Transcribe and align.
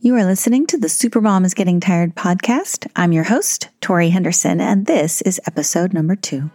You 0.00 0.14
are 0.14 0.24
listening 0.24 0.64
to 0.68 0.78
the 0.78 0.86
Supermom 0.86 1.44
is 1.44 1.54
Getting 1.54 1.80
Tired 1.80 2.14
podcast. 2.14 2.88
I'm 2.94 3.10
your 3.10 3.24
host, 3.24 3.68
Tori 3.80 4.10
Henderson, 4.10 4.60
and 4.60 4.86
this 4.86 5.20
is 5.22 5.40
episode 5.44 5.92
number 5.92 6.14
two. 6.14 6.52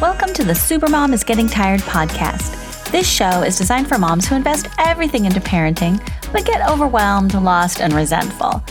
Welcome 0.00 0.32
to 0.34 0.44
the 0.44 0.52
Supermom 0.52 1.12
is 1.12 1.24
Getting 1.24 1.48
Tired 1.48 1.80
podcast. 1.80 2.92
This 2.92 3.10
show 3.10 3.42
is 3.42 3.58
designed 3.58 3.88
for 3.88 3.98
moms 3.98 4.28
who 4.28 4.36
invest 4.36 4.68
everything 4.78 5.24
into 5.24 5.40
parenting, 5.40 5.98
but 6.32 6.46
get 6.46 6.64
overwhelmed, 6.70 7.34
lost, 7.34 7.80
and 7.80 7.92
resentful. 7.92 8.62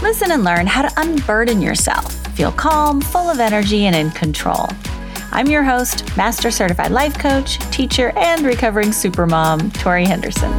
Listen 0.00 0.30
and 0.30 0.44
learn 0.44 0.66
how 0.66 0.80
to 0.80 0.92
unburden 0.96 1.60
yourself, 1.60 2.14
feel 2.28 2.52
calm, 2.52 3.02
full 3.02 3.28
of 3.28 3.38
energy, 3.38 3.84
and 3.84 3.94
in 3.94 4.12
control. 4.12 4.66
I'm 5.34 5.46
your 5.46 5.62
host, 5.62 6.14
Master 6.14 6.50
Certified 6.50 6.90
Life 6.90 7.18
Coach, 7.18 7.58
teacher, 7.70 8.12
and 8.18 8.42
recovering 8.42 8.88
supermom, 8.88 9.72
Tori 9.80 10.04
Henderson. 10.04 10.50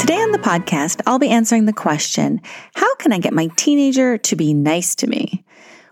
Today 0.00 0.16
on 0.16 0.32
the 0.32 0.38
podcast, 0.38 1.02
I'll 1.06 1.18
be 1.18 1.28
answering 1.28 1.66
the 1.66 1.74
question 1.74 2.40
How 2.74 2.94
can 2.94 3.12
I 3.12 3.18
get 3.18 3.34
my 3.34 3.50
teenager 3.56 4.16
to 4.16 4.36
be 4.36 4.54
nice 4.54 4.94
to 4.96 5.06
me? 5.06 5.44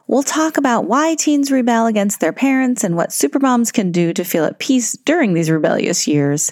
We'll 0.06 0.23
talk 0.23 0.56
about 0.56 0.87
why 0.87 1.17
teens 1.17 1.53
rebel 1.53 1.84
against 1.84 2.20
their 2.20 2.33
parents 2.33 2.83
and 2.83 2.97
what 2.97 3.11
supermoms 3.11 3.70
can 3.70 3.92
do 3.92 4.14
to 4.14 4.25
feel 4.25 4.45
at 4.47 4.59
peace 4.59 4.92
during 4.92 5.34
these 5.34 5.51
rebellious 5.51 6.09
years. 6.09 6.51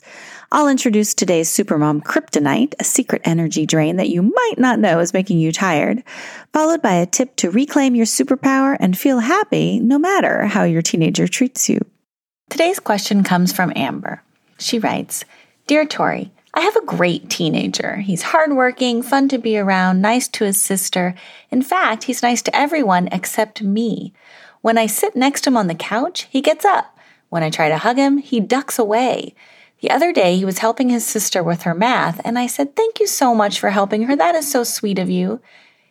I'll 0.55 0.69
introduce 0.69 1.15
today's 1.15 1.49
Supermom 1.51 2.05
Kryptonite, 2.05 2.75
a 2.79 2.85
secret 2.85 3.23
energy 3.25 3.67
drain 3.67 3.97
that 3.97 4.09
you 4.09 4.23
might 4.23 4.55
not 4.57 4.79
know 4.79 5.01
is 5.01 5.13
making 5.13 5.41
you 5.41 5.51
tired, 5.51 6.05
followed 6.53 6.81
by 6.81 6.93
a 6.93 7.07
tip 7.07 7.35
to 7.39 7.51
reclaim 7.51 7.97
your 7.97 8.07
superpower 8.07 8.77
and 8.79 8.97
feel 8.97 9.19
happy 9.19 9.81
no 9.81 9.99
matter 9.99 10.47
how 10.47 10.63
your 10.63 10.81
teenager 10.81 11.27
treats 11.27 11.69
you. 11.69 11.81
Today's 12.51 12.79
question 12.79 13.25
comes 13.25 13.53
from 13.53 13.73
Amber. 13.75 14.23
She 14.57 14.79
writes 14.79 15.25
Dear 15.67 15.85
Tori, 15.87 16.31
I 16.55 16.61
have 16.61 16.77
a 16.77 16.87
great 16.87 17.29
teenager. 17.29 17.97
He's 17.97 18.23
hardworking, 18.23 19.03
fun 19.03 19.29
to 19.31 19.39
be 19.39 19.59
around, 19.59 20.03
nice 20.03 20.29
to 20.29 20.45
his 20.45 20.63
sister. 20.63 21.17
In 21.51 21.63
fact, 21.63 22.05
he's 22.05 22.23
nice 22.23 22.43
to 22.43 22.57
everyone 22.57 23.09
except 23.11 23.61
me. 23.61 24.13
When 24.61 24.79
I 24.79 24.87
sit 24.87 25.17
next 25.17 25.41
to 25.41 25.51
him 25.51 25.57
on 25.57 25.67
the 25.67 25.75
couch, 25.75 26.29
he 26.31 26.41
gets 26.41 26.65
up. 26.65 26.97
When 27.29 27.43
I 27.43 27.51
try 27.51 27.69
to 27.69 27.79
hug 27.79 27.97
him, 27.97 28.19
he 28.19 28.39
ducks 28.39 28.79
away. 28.79 29.35
The 29.85 29.91
other 29.91 30.15
day, 30.15 30.37
he 30.37 30.47
was 30.47 30.61
helping 30.61 30.89
his 30.89 31.05
sister 31.05 31.43
with 31.43 31.65
her 31.65 31.75
math, 31.75 32.19
and 32.25 32.39
I 32.39 32.47
said, 32.47 32.75
Thank 32.75 33.01
you 33.01 33.07
so 33.07 33.35
much 33.35 33.61
for 33.61 33.69
helping 33.69 34.05
her. 34.05 34.17
That 34.17 34.35
is 34.35 34.51
so 34.51 34.65
sweet 34.65 34.99
of 34.99 35.11
you. 35.11 35.43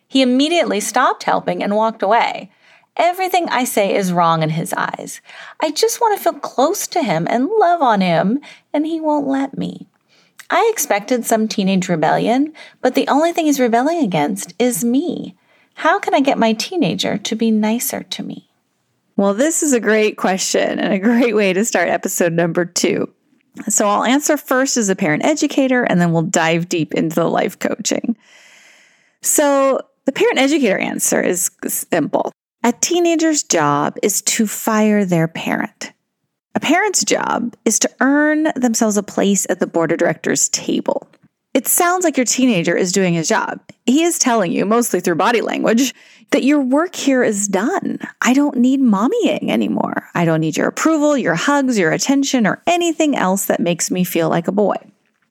He 0.08 0.20
immediately 0.20 0.80
stopped 0.80 1.22
helping 1.22 1.62
and 1.62 1.76
walked 1.76 2.02
away. 2.02 2.50
Everything 2.96 3.48
I 3.50 3.62
say 3.62 3.94
is 3.94 4.12
wrong 4.12 4.42
in 4.42 4.50
his 4.50 4.72
eyes. 4.72 5.20
I 5.60 5.70
just 5.70 6.00
want 6.00 6.18
to 6.18 6.24
feel 6.24 6.40
close 6.40 6.88
to 6.88 7.04
him 7.04 7.28
and 7.30 7.46
love 7.46 7.82
on 7.82 8.00
him, 8.00 8.40
and 8.72 8.84
he 8.84 9.00
won't 9.00 9.28
let 9.28 9.56
me. 9.56 9.86
I 10.50 10.68
expected 10.72 11.24
some 11.24 11.46
teenage 11.46 11.88
rebellion, 11.88 12.52
but 12.80 12.96
the 12.96 13.06
only 13.06 13.30
thing 13.30 13.46
he's 13.46 13.60
rebelling 13.60 13.98
against 13.98 14.54
is 14.58 14.84
me. 14.84 15.36
How 15.74 16.00
can 16.00 16.14
I 16.14 16.20
get 16.20 16.36
my 16.36 16.52
teenager 16.52 17.16
to 17.16 17.36
be 17.36 17.52
nicer 17.52 18.02
to 18.02 18.24
me? 18.24 18.50
Well, 19.16 19.34
this 19.34 19.62
is 19.62 19.72
a 19.72 19.78
great 19.78 20.16
question 20.16 20.80
and 20.80 20.92
a 20.92 20.98
great 20.98 21.36
way 21.36 21.52
to 21.52 21.64
start 21.64 21.88
episode 21.88 22.32
number 22.32 22.64
two. 22.64 23.14
So 23.68 23.88
I'll 23.88 24.04
answer 24.04 24.36
first 24.36 24.76
as 24.76 24.88
a 24.88 24.96
parent 24.96 25.24
educator, 25.24 25.84
and 25.84 26.00
then 26.00 26.12
we'll 26.12 26.22
dive 26.22 26.68
deep 26.68 26.94
into 26.94 27.14
the 27.14 27.28
life 27.28 27.58
coaching. 27.58 28.16
So 29.22 29.80
the 30.06 30.12
parent 30.12 30.38
educator 30.38 30.78
answer 30.78 31.20
is 31.20 31.50
simple. 31.66 32.32
A 32.62 32.72
teenager's 32.72 33.42
job 33.42 33.96
is 34.02 34.22
to 34.22 34.46
fire 34.46 35.04
their 35.04 35.28
parent. 35.28 35.92
A 36.54 36.60
parent's 36.60 37.04
job 37.04 37.54
is 37.64 37.78
to 37.80 37.90
earn 38.00 38.48
themselves 38.56 38.96
a 38.96 39.02
place 39.02 39.46
at 39.50 39.60
the 39.60 39.66
board 39.66 39.92
of 39.92 39.98
directors 39.98 40.48
table. 40.48 41.08
It 41.52 41.68
sounds 41.68 42.04
like 42.04 42.16
your 42.16 42.26
teenager 42.26 42.76
is 42.76 42.90
doing 42.90 43.14
his 43.14 43.28
job. 43.28 43.60
He 43.86 44.02
is 44.02 44.18
telling 44.18 44.50
you, 44.50 44.64
mostly 44.64 45.00
through 45.00 45.16
body 45.16 45.40
language, 45.40 45.94
that 46.30 46.44
your 46.44 46.60
work 46.60 46.94
here 46.94 47.22
is 47.22 47.48
done. 47.48 47.98
I 48.20 48.34
don't 48.34 48.56
need 48.56 48.80
mommying 48.80 49.50
anymore. 49.50 50.08
I 50.14 50.24
don't 50.24 50.40
need 50.40 50.56
your 50.56 50.68
approval, 50.68 51.16
your 51.16 51.34
hugs, 51.34 51.78
your 51.78 51.92
attention, 51.92 52.46
or 52.46 52.62
anything 52.66 53.16
else 53.16 53.46
that 53.46 53.60
makes 53.60 53.90
me 53.90 54.04
feel 54.04 54.28
like 54.28 54.48
a 54.48 54.52
boy. 54.52 54.76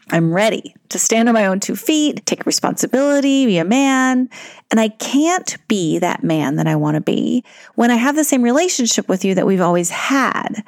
I'm 0.10 0.34
ready 0.34 0.76
to 0.90 1.00
stand 1.00 1.30
on 1.30 1.34
my 1.34 1.46
own 1.46 1.60
two 1.60 1.76
feet, 1.76 2.26
take 2.26 2.46
responsibility, 2.46 3.46
be 3.46 3.58
a 3.58 3.66
man. 3.66 4.30
And 4.70 4.80
I 4.80 4.90
can't 4.90 5.58
be 5.68 6.00
that 6.00 6.24
man 6.24 6.58
that 6.58 6.68
I 6.68 6.76
want 6.76 6.96
to 6.96 7.02
be 7.02 7.44
when 7.76 7.90
I 7.90 7.96
have 7.96 8.16
the 8.16 8.24
same 8.24 8.42
relationship 8.42 9.08
with 9.08 9.24
you 9.24 9.36
that 9.36 9.48
we've 9.48 9.62
always 9.62 9.90
had. 9.90 10.64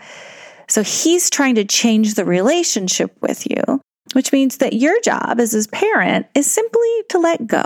So 0.68 0.84
he's 0.84 1.30
trying 1.30 1.56
to 1.56 1.66
change 1.66 2.14
the 2.14 2.26
relationship 2.26 3.16
with 3.22 3.46
you 3.50 3.82
which 4.16 4.32
means 4.32 4.58
that 4.58 4.74
your 4.74 5.00
job 5.02 5.40
as 5.40 5.52
his 5.52 5.68
parent 5.68 6.26
is 6.34 6.50
simply 6.50 6.90
to 7.10 7.20
let 7.20 7.46
go. 7.48 7.66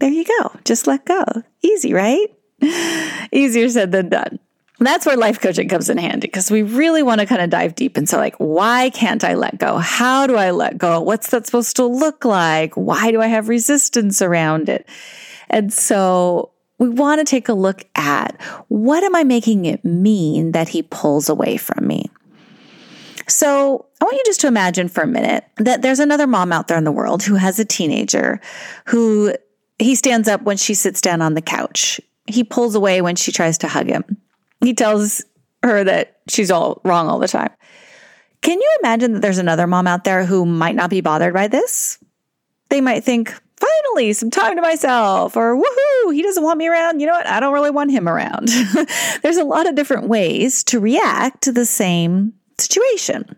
There 0.00 0.10
you 0.10 0.24
go. 0.24 0.52
Just 0.64 0.86
let 0.86 1.04
go. 1.04 1.24
Easy, 1.62 1.92
right? 1.92 2.26
Easier 3.32 3.68
said 3.68 3.92
than 3.92 4.08
done. 4.08 4.38
that's 4.78 5.06
where 5.06 5.16
life 5.16 5.40
coaching 5.40 5.68
comes 5.68 5.90
in 5.90 5.98
handy 5.98 6.26
because 6.26 6.50
we 6.50 6.62
really 6.62 7.02
want 7.02 7.20
to 7.20 7.26
kind 7.26 7.42
of 7.42 7.50
dive 7.50 7.74
deep 7.74 7.96
And 7.96 8.04
into 8.04 8.16
like, 8.16 8.36
why 8.36 8.90
can't 8.90 9.24
I 9.24 9.34
let 9.34 9.58
go? 9.58 9.78
How 9.78 10.26
do 10.26 10.36
I 10.36 10.52
let 10.52 10.78
go? 10.78 11.00
What's 11.00 11.30
that 11.30 11.46
supposed 11.46 11.76
to 11.76 11.84
look 11.84 12.24
like? 12.24 12.74
Why 12.74 13.10
do 13.10 13.20
I 13.20 13.26
have 13.26 13.48
resistance 13.48 14.22
around 14.22 14.68
it? 14.68 14.88
And 15.50 15.72
so 15.72 16.52
we 16.78 16.88
want 16.88 17.20
to 17.20 17.24
take 17.24 17.48
a 17.48 17.54
look 17.54 17.84
at 17.96 18.40
what 18.68 19.02
am 19.02 19.16
I 19.16 19.24
making 19.24 19.64
it 19.64 19.84
mean 19.84 20.52
that 20.52 20.68
he 20.68 20.82
pulls 20.82 21.28
away 21.28 21.56
from 21.56 21.86
me? 21.86 22.10
So 23.26 23.86
I 24.00 24.04
want 24.04 24.16
you 24.16 24.22
just 24.24 24.40
to 24.40 24.46
imagine 24.46 24.88
for 24.88 25.02
a 25.02 25.06
minute 25.06 25.44
that 25.58 25.82
there's 25.82 25.98
another 25.98 26.26
mom 26.26 26.52
out 26.52 26.68
there 26.68 26.78
in 26.78 26.84
the 26.84 26.92
world 26.92 27.22
who 27.22 27.34
has 27.34 27.58
a 27.58 27.64
teenager 27.64 28.40
who 28.86 29.34
he 29.78 29.94
stands 29.94 30.28
up 30.28 30.42
when 30.42 30.56
she 30.56 30.74
sits 30.74 31.00
down 31.00 31.22
on 31.22 31.34
the 31.34 31.42
couch. 31.42 32.00
He 32.26 32.44
pulls 32.44 32.74
away 32.74 33.00
when 33.00 33.16
she 33.16 33.32
tries 33.32 33.58
to 33.58 33.68
hug 33.68 33.86
him. 33.86 34.04
He 34.60 34.74
tells 34.74 35.24
her 35.62 35.84
that 35.84 36.18
she's 36.28 36.50
all 36.50 36.80
wrong 36.84 37.08
all 37.08 37.18
the 37.18 37.28
time. 37.28 37.50
Can 38.42 38.60
you 38.60 38.78
imagine 38.80 39.14
that 39.14 39.22
there's 39.22 39.38
another 39.38 39.66
mom 39.66 39.86
out 39.86 40.04
there 40.04 40.24
who 40.24 40.44
might 40.44 40.74
not 40.74 40.90
be 40.90 41.00
bothered 41.00 41.34
by 41.34 41.48
this? 41.48 41.98
They 42.68 42.80
might 42.80 43.02
think, 43.02 43.34
finally, 43.56 44.12
some 44.12 44.30
time 44.30 44.56
to 44.56 44.62
myself, 44.62 45.36
or 45.36 45.56
woohoo, 45.56 46.14
he 46.14 46.22
doesn't 46.22 46.42
want 46.42 46.58
me 46.58 46.68
around. 46.68 47.00
You 47.00 47.06
know 47.06 47.14
what? 47.14 47.26
I 47.26 47.40
don't 47.40 47.54
really 47.54 47.70
want 47.70 47.90
him 47.90 48.08
around. 48.08 48.48
there's 49.22 49.38
a 49.38 49.44
lot 49.44 49.66
of 49.66 49.74
different 49.74 50.08
ways 50.08 50.62
to 50.64 50.80
react 50.80 51.42
to 51.42 51.52
the 51.52 51.66
same 51.66 52.34
situation. 52.58 53.36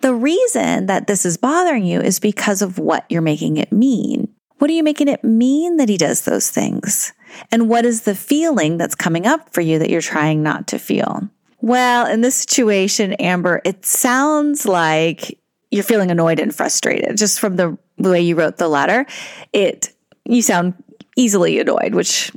The 0.00 0.14
reason 0.14 0.86
that 0.86 1.06
this 1.06 1.24
is 1.24 1.36
bothering 1.36 1.84
you 1.84 2.00
is 2.00 2.18
because 2.18 2.62
of 2.62 2.78
what 2.78 3.04
you're 3.08 3.22
making 3.22 3.58
it 3.58 3.70
mean. 3.70 4.34
What 4.62 4.70
are 4.70 4.74
you 4.74 4.84
making 4.84 5.08
it 5.08 5.24
mean 5.24 5.78
that 5.78 5.88
he 5.88 5.96
does 5.96 6.20
those 6.20 6.48
things? 6.48 7.12
And 7.50 7.68
what 7.68 7.84
is 7.84 8.02
the 8.02 8.14
feeling 8.14 8.76
that's 8.76 8.94
coming 8.94 9.26
up 9.26 9.52
for 9.52 9.60
you 9.60 9.80
that 9.80 9.90
you're 9.90 10.00
trying 10.00 10.44
not 10.44 10.68
to 10.68 10.78
feel? 10.78 11.28
Well, 11.60 12.06
in 12.06 12.20
this 12.20 12.36
situation, 12.36 13.14
Amber, 13.14 13.60
it 13.64 13.84
sounds 13.84 14.64
like 14.64 15.36
you're 15.72 15.82
feeling 15.82 16.12
annoyed 16.12 16.38
and 16.38 16.54
frustrated 16.54 17.16
just 17.16 17.40
from 17.40 17.56
the 17.56 17.76
way 17.98 18.20
you 18.20 18.36
wrote 18.36 18.58
the 18.58 18.68
letter. 18.68 19.04
It 19.52 19.92
you 20.26 20.42
sound 20.42 20.74
easily 21.16 21.58
annoyed, 21.58 21.96
which 21.96 22.30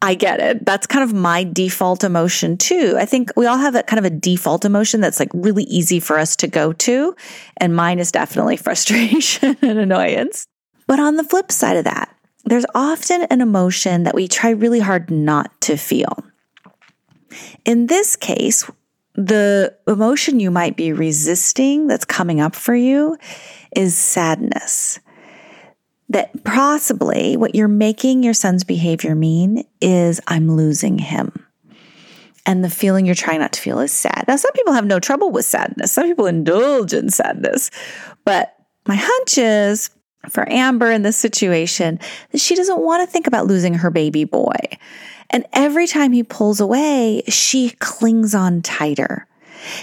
I 0.00 0.14
get 0.14 0.38
it. 0.38 0.64
That's 0.64 0.86
kind 0.86 1.02
of 1.02 1.12
my 1.12 1.42
default 1.42 2.04
emotion 2.04 2.58
too. 2.58 2.94
I 2.96 3.06
think 3.06 3.32
we 3.36 3.46
all 3.46 3.58
have 3.58 3.72
that 3.72 3.88
kind 3.88 3.98
of 3.98 4.04
a 4.04 4.16
default 4.16 4.64
emotion 4.64 5.00
that's 5.00 5.18
like 5.18 5.30
really 5.34 5.64
easy 5.64 5.98
for 5.98 6.16
us 6.16 6.36
to 6.36 6.46
go 6.46 6.72
to. 6.74 7.16
And 7.56 7.74
mine 7.74 7.98
is 7.98 8.12
definitely 8.12 8.56
frustration 8.68 9.56
and 9.60 9.80
annoyance. 9.80 10.46
But 10.86 11.00
on 11.00 11.16
the 11.16 11.24
flip 11.24 11.50
side 11.52 11.76
of 11.76 11.84
that, 11.84 12.14
there's 12.44 12.66
often 12.74 13.22
an 13.24 13.40
emotion 13.40 14.02
that 14.04 14.14
we 14.14 14.28
try 14.28 14.50
really 14.50 14.80
hard 14.80 15.10
not 15.10 15.60
to 15.62 15.76
feel. 15.76 16.24
In 17.64 17.86
this 17.86 18.16
case, 18.16 18.68
the 19.14 19.74
emotion 19.86 20.40
you 20.40 20.50
might 20.50 20.76
be 20.76 20.92
resisting 20.92 21.86
that's 21.86 22.04
coming 22.04 22.40
up 22.40 22.54
for 22.54 22.74
you 22.74 23.16
is 23.74 23.96
sadness 23.96 24.98
that 26.12 26.44
possibly 26.44 27.36
what 27.36 27.54
you're 27.54 27.68
making 27.68 28.22
your 28.22 28.34
son's 28.34 28.64
behavior 28.64 29.14
mean 29.14 29.64
is 29.80 30.20
I'm 30.26 30.50
losing 30.50 30.98
him. 30.98 31.46
And 32.44 32.62
the 32.62 32.70
feeling 32.70 33.06
you're 33.06 33.14
trying 33.14 33.40
not 33.40 33.52
to 33.52 33.60
feel 33.60 33.78
is 33.78 33.92
sad. 33.92 34.24
Now, 34.28 34.36
some 34.36 34.52
people 34.52 34.74
have 34.74 34.84
no 34.84 35.00
trouble 35.00 35.30
with 35.30 35.44
sadness. 35.44 35.92
Some 35.92 36.06
people 36.06 36.26
indulge 36.26 36.92
in 36.92 37.08
sadness. 37.08 37.70
But 38.24 38.54
my 38.86 38.96
hunch 38.96 39.38
is 39.38 39.90
for 40.28 40.48
Amber 40.50 40.90
in 40.90 41.02
this 41.02 41.16
situation 41.16 41.98
that 42.30 42.40
she 42.40 42.54
doesn't 42.54 42.80
want 42.80 43.06
to 43.06 43.10
think 43.10 43.26
about 43.26 43.46
losing 43.46 43.74
her 43.74 43.90
baby 43.90 44.24
boy. 44.24 44.56
And 45.30 45.46
every 45.52 45.86
time 45.86 46.12
he 46.12 46.22
pulls 46.22 46.60
away, 46.60 47.22
she 47.28 47.70
clings 47.70 48.34
on 48.34 48.62
tighter. 48.62 49.26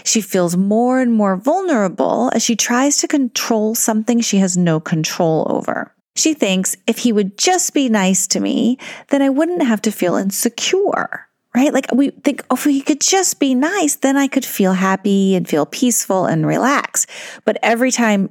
She 0.03 0.21
feels 0.21 0.57
more 0.57 1.00
and 1.00 1.13
more 1.13 1.36
vulnerable 1.36 2.31
as 2.33 2.44
she 2.44 2.56
tries 2.56 2.97
to 2.97 3.07
control 3.07 3.75
something 3.75 4.19
she 4.19 4.38
has 4.38 4.57
no 4.57 4.80
control 4.80 5.47
over. 5.50 5.94
She 6.15 6.33
thinks 6.33 6.75
if 6.86 6.97
he 7.00 7.13
would 7.13 7.38
just 7.38 7.74
be 7.74 7.88
nice 7.88 8.27
to 8.27 8.39
me, 8.39 8.77
then 9.07 9.21
I 9.21 9.30
wouldn't 9.30 9.63
have 9.63 9.81
to 9.83 9.91
feel 9.91 10.15
insecure. 10.15 11.27
right? 11.56 11.74
Like 11.74 11.88
we 11.94 12.09
think, 12.09 12.44
oh, 12.50 12.56
if 12.56 12.65
he 12.65 12.81
could 12.81 13.01
just 13.01 13.39
be 13.39 13.56
nice, 13.56 13.95
then 13.95 14.18
I 14.18 14.27
could 14.27 14.45
feel 14.45 14.74
happy 14.74 15.36
and 15.36 15.47
feel 15.47 15.65
peaceful 15.65 16.25
and 16.25 16.45
relax. 16.45 17.07
But 17.45 17.57
every 17.63 17.91
time 17.91 18.30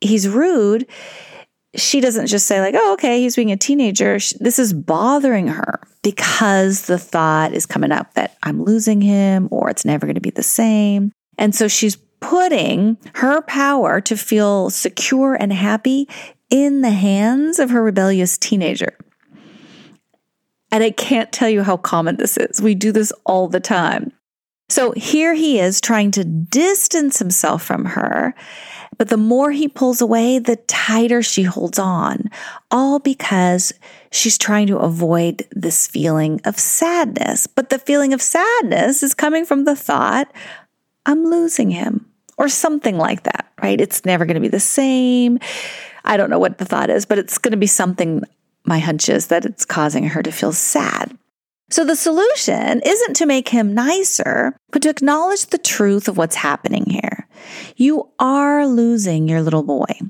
he's 0.00 0.28
rude, 0.28 0.86
she 1.76 2.00
doesn't 2.00 2.26
just 2.26 2.46
say, 2.46 2.60
like, 2.60 2.74
oh, 2.76 2.92
okay, 2.94 3.20
he's 3.20 3.36
being 3.36 3.52
a 3.52 3.56
teenager. 3.56 4.18
This 4.40 4.58
is 4.58 4.72
bothering 4.72 5.48
her 5.48 5.80
because 6.02 6.82
the 6.82 6.98
thought 6.98 7.52
is 7.52 7.66
coming 7.66 7.92
up 7.92 8.14
that 8.14 8.36
I'm 8.42 8.62
losing 8.62 9.00
him 9.00 9.48
or 9.50 9.70
it's 9.70 9.84
never 9.84 10.06
going 10.06 10.14
to 10.14 10.20
be 10.20 10.30
the 10.30 10.42
same. 10.42 11.12
And 11.38 11.54
so 11.54 11.68
she's 11.68 11.96
putting 12.20 12.96
her 13.16 13.42
power 13.42 14.00
to 14.00 14.16
feel 14.16 14.70
secure 14.70 15.34
and 15.34 15.52
happy 15.52 16.08
in 16.50 16.80
the 16.80 16.90
hands 16.90 17.58
of 17.58 17.70
her 17.70 17.82
rebellious 17.82 18.38
teenager. 18.38 18.96
And 20.70 20.82
I 20.82 20.90
can't 20.90 21.30
tell 21.32 21.48
you 21.48 21.62
how 21.62 21.76
common 21.76 22.16
this 22.16 22.36
is. 22.36 22.60
We 22.60 22.74
do 22.74 22.92
this 22.92 23.12
all 23.24 23.48
the 23.48 23.60
time. 23.60 24.12
So 24.68 24.92
here 24.92 25.34
he 25.34 25.60
is 25.60 25.80
trying 25.80 26.10
to 26.12 26.24
distance 26.24 27.18
himself 27.18 27.62
from 27.62 27.84
her. 27.84 28.34
But 28.96 29.08
the 29.08 29.16
more 29.16 29.50
he 29.50 29.68
pulls 29.68 30.00
away, 30.00 30.38
the 30.38 30.56
tighter 30.56 31.22
she 31.22 31.42
holds 31.42 31.78
on, 31.78 32.30
all 32.70 32.98
because 32.98 33.72
she's 34.12 34.38
trying 34.38 34.68
to 34.68 34.78
avoid 34.78 35.46
this 35.50 35.86
feeling 35.86 36.40
of 36.44 36.58
sadness. 36.58 37.46
But 37.46 37.70
the 37.70 37.78
feeling 37.78 38.12
of 38.12 38.22
sadness 38.22 39.02
is 39.02 39.14
coming 39.14 39.44
from 39.44 39.64
the 39.64 39.76
thought, 39.76 40.32
I'm 41.06 41.24
losing 41.24 41.70
him, 41.70 42.06
or 42.38 42.48
something 42.48 42.96
like 42.96 43.24
that, 43.24 43.50
right? 43.62 43.80
It's 43.80 44.04
never 44.04 44.24
going 44.24 44.36
to 44.36 44.40
be 44.40 44.48
the 44.48 44.60
same. 44.60 45.38
I 46.04 46.16
don't 46.16 46.30
know 46.30 46.38
what 46.38 46.58
the 46.58 46.64
thought 46.64 46.90
is, 46.90 47.04
but 47.04 47.18
it's 47.18 47.38
going 47.38 47.52
to 47.52 47.58
be 47.58 47.66
something, 47.66 48.22
my 48.64 48.78
hunch 48.78 49.08
is 49.08 49.26
that 49.26 49.44
it's 49.44 49.64
causing 49.64 50.04
her 50.04 50.22
to 50.22 50.30
feel 50.30 50.52
sad. 50.52 51.16
So 51.70 51.84
the 51.84 51.96
solution 51.96 52.82
isn't 52.84 53.14
to 53.14 53.26
make 53.26 53.48
him 53.48 53.74
nicer, 53.74 54.56
but 54.70 54.82
to 54.82 54.90
acknowledge 54.90 55.46
the 55.46 55.58
truth 55.58 56.08
of 56.08 56.16
what's 56.16 56.36
happening 56.36 56.84
here. 56.88 57.26
You 57.76 58.10
are 58.18 58.66
losing 58.66 59.28
your 59.28 59.42
little 59.42 59.62
boy. 59.62 60.00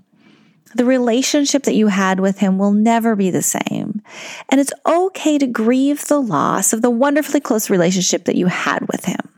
The 0.75 0.85
relationship 0.85 1.62
that 1.65 1.77
you 1.77 1.87
had 1.87 2.19
with 2.19 2.39
him 2.39 2.59
will 2.59 2.73
never 2.73 3.15
be 3.15 3.31
the 3.31 3.43
same. 3.43 4.03
And 4.49 4.61
it's 4.61 4.73
okay 4.85 5.39
to 5.39 5.47
grieve 5.47 6.06
the 6.06 6.21
loss 6.21 6.73
of 6.73 6.83
the 6.83 6.91
wonderfully 6.91 7.41
close 7.41 7.71
relationship 7.71 8.25
that 8.25 8.37
you 8.37 8.47
had 8.47 8.89
with 8.89 9.05
him. 9.05 9.33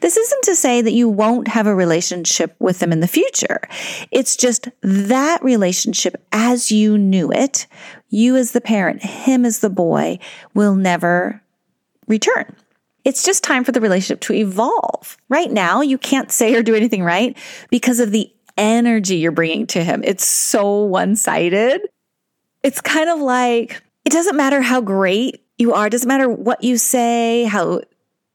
This 0.00 0.16
isn't 0.16 0.42
to 0.44 0.56
say 0.56 0.82
that 0.82 0.92
you 0.92 1.08
won't 1.08 1.48
have 1.48 1.66
a 1.66 1.74
relationship 1.74 2.54
with 2.58 2.78
them 2.78 2.92
in 2.92 3.00
the 3.00 3.08
future. 3.08 3.60
It's 4.10 4.36
just 4.36 4.68
that 4.82 5.42
relationship 5.42 6.16
as 6.32 6.70
you 6.70 6.98
knew 6.98 7.30
it, 7.32 7.66
you 8.08 8.36
as 8.36 8.52
the 8.52 8.60
parent, 8.60 9.02
him 9.02 9.44
as 9.44 9.60
the 9.60 9.70
boy, 9.70 10.18
will 10.54 10.74
never 10.74 11.42
return. 12.06 12.56
It's 13.04 13.24
just 13.24 13.42
time 13.42 13.64
for 13.64 13.72
the 13.72 13.80
relationship 13.80 14.20
to 14.22 14.34
evolve. 14.34 15.16
Right 15.28 15.50
now, 15.50 15.80
you 15.80 15.98
can't 15.98 16.30
say 16.30 16.54
or 16.54 16.62
do 16.62 16.74
anything 16.74 17.02
right 17.02 17.36
because 17.70 17.98
of 17.98 18.12
the 18.12 18.32
energy 18.56 19.16
you're 19.16 19.32
bringing 19.32 19.66
to 19.68 19.82
him. 19.82 20.02
It's 20.04 20.26
so 20.26 20.84
one 20.84 21.16
sided. 21.16 21.80
It's 22.62 22.80
kind 22.80 23.10
of 23.10 23.18
like 23.18 23.82
it 24.04 24.12
doesn't 24.12 24.36
matter 24.36 24.60
how 24.60 24.80
great 24.80 25.44
you 25.58 25.72
are, 25.74 25.86
it 25.86 25.90
doesn't 25.90 26.08
matter 26.08 26.28
what 26.28 26.62
you 26.62 26.76
say, 26.76 27.44
how 27.44 27.82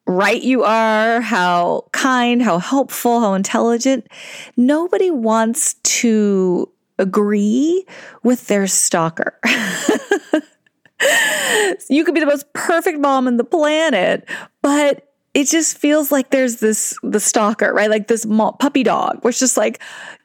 right 0.08 0.42
you 0.42 0.64
are, 0.64 1.22
how 1.22 1.86
kind, 1.92 2.42
how 2.42 2.58
helpful, 2.60 3.20
how 3.20 3.34
intelligent. 3.34 4.08
Nobody 4.56 5.12
wants 5.12 5.76
to 5.84 6.72
agree 6.98 7.86
with 8.24 8.48
their 8.48 8.66
stalker. 8.68 9.40
you 11.90 12.04
could 12.04 12.16
be 12.16 12.20
the 12.20 12.26
most 12.26 12.52
perfect 12.54 13.00
mom 13.00 13.28
in 13.28 13.38
the 13.38 13.44
planet, 13.44 14.28
but 14.62 15.04
it 15.34 15.48
just 15.48 15.78
feels 15.78 16.12
like 16.12 16.30
there's 16.30 16.58
this 16.58 16.98
the 17.04 17.20
stalker, 17.20 17.74
right? 17.74 17.90
Like 17.90 18.08
this 18.08 18.26
puppy 18.60 18.84
dog, 18.84 19.24
which 19.24 19.40
just 19.40 19.58
like 19.58 19.82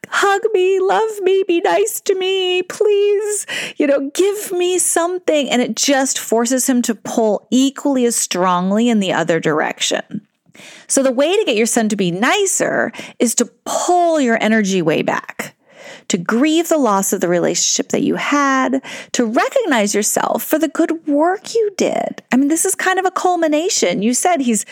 hug 0.09 0.41
me, 0.53 0.79
love 0.79 1.21
me, 1.21 1.43
be 1.47 1.61
nice 1.61 2.01
to 2.01 2.15
me, 2.15 2.63
please, 2.63 3.45
you 3.77 3.87
know, 3.87 4.09
give 4.13 4.51
me 4.51 4.77
something, 4.79 5.49
and 5.49 5.61
it 5.61 5.75
just 5.75 6.19
forces 6.19 6.67
him 6.67 6.81
to 6.83 6.95
pull 6.95 7.47
equally 7.51 8.05
as 8.05 8.15
strongly 8.15 8.89
in 8.89 8.99
the 8.99 9.13
other 9.13 9.39
direction. 9.39 10.25
So 10.87 11.01
the 11.01 11.11
way 11.11 11.35
to 11.35 11.45
get 11.45 11.55
your 11.55 11.65
son 11.65 11.89
to 11.89 11.95
be 11.95 12.11
nicer 12.11 12.91
is 13.19 13.33
to 13.35 13.45
pull 13.65 14.19
your 14.19 14.37
energy 14.41 14.81
way 14.81 15.01
back 15.01 15.55
to 16.13 16.17
grieve 16.19 16.69
the 16.69 16.77
loss 16.77 17.11
of 17.11 17.21
the 17.21 17.27
relationship 17.27 17.89
that 17.89 18.03
you 18.03 18.13
had, 18.13 18.83
to 19.13 19.25
recognize 19.25 19.95
yourself 19.95 20.43
for 20.43 20.59
the 20.59 20.67
good 20.67 21.07
work 21.07 21.55
you 21.55 21.71
did. 21.75 22.21
I 22.31 22.37
mean, 22.37 22.49
this 22.49 22.65
is 22.65 22.75
kind 22.75 22.99
of 22.99 23.05
a 23.05 23.09
culmination. 23.09 24.03
You 24.03 24.13
said 24.13 24.39
he's, 24.39 24.63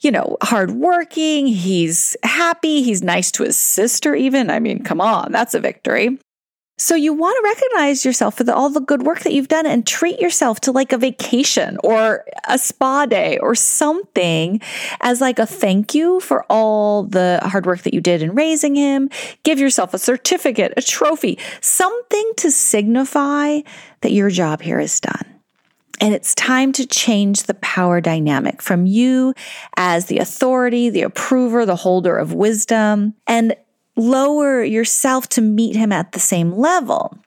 you 0.00 0.10
know, 0.10 0.36
hardworking, 0.42 1.46
he's 1.46 2.18
happy, 2.22 2.82
he's 2.82 3.02
nice 3.02 3.30
to 3.32 3.44
his 3.44 3.56
sister, 3.56 4.14
even. 4.14 4.50
I 4.50 4.60
mean, 4.60 4.84
come 4.84 5.00
on, 5.00 5.32
that's 5.32 5.54
a 5.54 5.60
victory. 5.60 6.18
So 6.80 6.94
you 6.94 7.12
want 7.12 7.36
to 7.36 7.42
recognize 7.46 8.06
yourself 8.06 8.38
for 8.38 8.44
the, 8.44 8.54
all 8.54 8.70
the 8.70 8.80
good 8.80 9.02
work 9.02 9.20
that 9.20 9.34
you've 9.34 9.48
done 9.48 9.66
and 9.66 9.86
treat 9.86 10.18
yourself 10.18 10.60
to 10.60 10.72
like 10.72 10.92
a 10.92 10.98
vacation 10.98 11.76
or 11.84 12.24
a 12.48 12.56
spa 12.56 13.04
day 13.04 13.36
or 13.36 13.54
something 13.54 14.62
as 15.02 15.20
like 15.20 15.38
a 15.38 15.44
thank 15.44 15.94
you 15.94 16.20
for 16.20 16.46
all 16.48 17.02
the 17.02 17.38
hard 17.42 17.66
work 17.66 17.82
that 17.82 17.92
you 17.92 18.00
did 18.00 18.22
in 18.22 18.34
raising 18.34 18.74
him. 18.74 19.10
Give 19.42 19.58
yourself 19.58 19.92
a 19.92 19.98
certificate, 19.98 20.72
a 20.74 20.80
trophy, 20.80 21.38
something 21.60 22.32
to 22.38 22.50
signify 22.50 23.60
that 24.00 24.12
your 24.12 24.30
job 24.30 24.62
here 24.62 24.80
is 24.80 25.00
done. 25.00 25.26
And 26.00 26.14
it's 26.14 26.34
time 26.34 26.72
to 26.72 26.86
change 26.86 27.42
the 27.42 27.54
power 27.54 28.00
dynamic 28.00 28.62
from 28.62 28.86
you 28.86 29.34
as 29.76 30.06
the 30.06 30.16
authority, 30.16 30.88
the 30.88 31.02
approver, 31.02 31.66
the 31.66 31.76
holder 31.76 32.16
of 32.16 32.32
wisdom, 32.32 33.16
and 33.26 33.54
lower 33.96 34.62
yourself 34.62 35.28
to 35.30 35.40
meet 35.40 35.76
him 35.76 35.92
at 35.92 36.12
the 36.12 36.20
same 36.20 36.52
level 36.52 37.18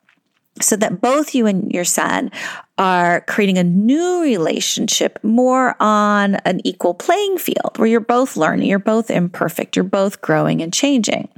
so 0.61 0.75
that 0.75 1.01
both 1.01 1.33
you 1.33 1.47
and 1.47 1.71
your 1.71 1.85
son 1.85 2.31
are 2.77 3.21
creating 3.21 3.57
a 3.57 3.63
new 3.63 4.21
relationship 4.23 5.19
more 5.23 5.75
on 5.79 6.35
an 6.35 6.59
equal 6.63 6.93
playing 6.93 7.37
field 7.37 7.77
where 7.77 7.87
you're 7.87 7.99
both 7.99 8.35
learning, 8.35 8.67
you're 8.67 8.79
both 8.79 9.11
imperfect, 9.11 9.75
you're 9.75 9.83
both 9.83 10.21
growing 10.21 10.61
and 10.61 10.73
changing. 10.73 11.29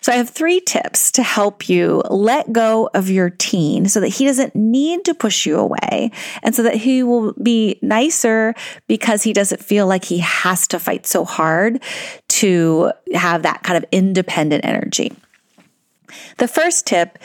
So 0.00 0.12
I 0.12 0.16
have 0.16 0.30
three 0.30 0.60
tips 0.60 1.10
to 1.12 1.24
help 1.24 1.68
you 1.68 2.02
let 2.08 2.52
go 2.52 2.88
of 2.94 3.10
your 3.10 3.30
teen 3.30 3.88
so 3.88 3.98
that 3.98 4.08
he 4.08 4.24
doesn't 4.24 4.54
need 4.54 5.04
to 5.06 5.14
push 5.14 5.44
you 5.44 5.58
away 5.58 6.12
and 6.44 6.54
so 6.54 6.62
that 6.62 6.76
he 6.76 7.02
will 7.02 7.32
be 7.42 7.80
nicer 7.82 8.54
because 8.86 9.24
he 9.24 9.32
doesn't 9.32 9.64
feel 9.64 9.88
like 9.88 10.04
he 10.04 10.18
has 10.18 10.68
to 10.68 10.78
fight 10.78 11.04
so 11.04 11.24
hard 11.24 11.82
to 12.36 12.92
have 13.14 13.42
that 13.42 13.62
kind 13.62 13.76
of 13.76 13.84
independent 13.92 14.64
energy. 14.64 15.12
The 16.38 16.48
first 16.48 16.86
tip 16.86 17.18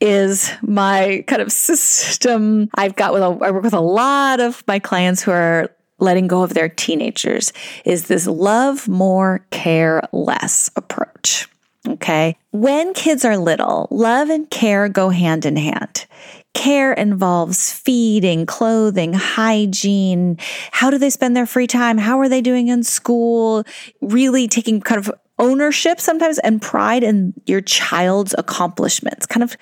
is 0.00 0.50
my 0.62 1.24
kind 1.26 1.42
of 1.42 1.50
system 1.50 2.68
I've 2.74 2.94
got 2.94 3.12
with 3.12 3.22
a, 3.22 3.26
I 3.26 3.50
work 3.50 3.62
with 3.62 3.74
a 3.74 3.80
lot 3.80 4.40
of 4.40 4.62
my 4.66 4.78
clients 4.78 5.22
who 5.22 5.30
are 5.30 5.70
letting 5.98 6.28
go 6.28 6.42
of 6.42 6.54
their 6.54 6.68
teenagers 6.68 7.52
is 7.84 8.06
this 8.06 8.26
love 8.26 8.88
more, 8.88 9.44
care 9.50 10.02
less 10.12 10.70
approach. 10.76 11.48
Okay. 11.86 12.36
When 12.50 12.92
kids 12.92 13.24
are 13.24 13.38
little, 13.38 13.88
love 13.90 14.28
and 14.28 14.48
care 14.50 14.88
go 14.88 15.08
hand 15.08 15.46
in 15.46 15.56
hand. 15.56 16.06
Care 16.58 16.92
involves 16.92 17.72
feeding, 17.72 18.44
clothing, 18.44 19.12
hygiene. 19.12 20.38
How 20.72 20.90
do 20.90 20.98
they 20.98 21.08
spend 21.08 21.36
their 21.36 21.46
free 21.46 21.68
time? 21.68 21.98
How 21.98 22.18
are 22.18 22.28
they 22.28 22.40
doing 22.40 22.66
in 22.66 22.82
school? 22.82 23.62
Really 24.00 24.48
taking 24.48 24.80
kind 24.80 24.98
of 24.98 25.08
ownership 25.38 26.00
sometimes 26.00 26.40
and 26.40 26.60
pride 26.60 27.04
in 27.04 27.32
your 27.46 27.60
child's 27.60 28.34
accomplishments. 28.36 29.24
Kind 29.24 29.44
of 29.44 29.56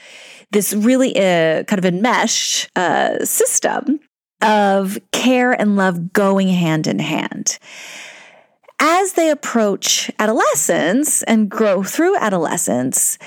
this 0.53 0.73
really 0.73 1.15
uh, 1.17 1.65
kind 1.65 1.79
of 1.79 1.85
enmeshed 1.85 2.71
uh, 2.79 3.23
system 3.27 4.01
of 4.41 4.97
care 5.13 5.53
and 5.53 5.77
love 5.77 6.15
going 6.15 6.49
hand 6.49 6.87
in 6.87 6.99
hand. 6.99 7.59
As 8.81 9.13
they 9.13 9.29
approach 9.29 10.11
adolescence 10.19 11.23
and 11.25 11.51
grow 11.51 11.83
through 11.83 12.17
adolescence, 12.17 13.19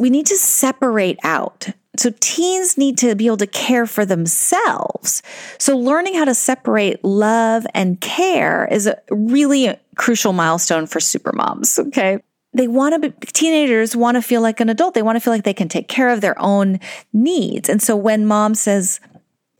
we 0.00 0.10
need 0.10 0.26
to 0.26 0.36
separate 0.36 1.20
out. 1.22 1.68
So 1.96 2.10
teens 2.20 2.78
need 2.78 2.96
to 2.98 3.14
be 3.14 3.26
able 3.26 3.36
to 3.38 3.46
care 3.46 3.86
for 3.86 4.06
themselves. 4.06 5.22
So 5.58 5.76
learning 5.76 6.14
how 6.14 6.24
to 6.24 6.34
separate 6.34 7.04
love 7.04 7.66
and 7.74 8.00
care 8.00 8.66
is 8.70 8.86
a 8.86 8.98
really 9.10 9.76
crucial 9.96 10.32
milestone 10.32 10.86
for 10.86 11.00
super 11.00 11.32
moms. 11.32 11.78
Okay. 11.78 12.18
They 12.54 12.68
want 12.68 12.94
to 12.94 13.10
be, 13.10 13.26
teenagers 13.26 13.94
want 13.96 14.16
to 14.16 14.22
feel 14.22 14.40
like 14.40 14.60
an 14.60 14.68
adult. 14.68 14.94
They 14.94 15.02
want 15.02 15.16
to 15.16 15.20
feel 15.20 15.32
like 15.32 15.44
they 15.44 15.54
can 15.54 15.68
take 15.68 15.88
care 15.88 16.08
of 16.08 16.20
their 16.20 16.38
own 16.38 16.80
needs. 17.12 17.68
And 17.68 17.82
so 17.82 17.96
when 17.96 18.26
mom 18.26 18.54
says, 18.54 19.00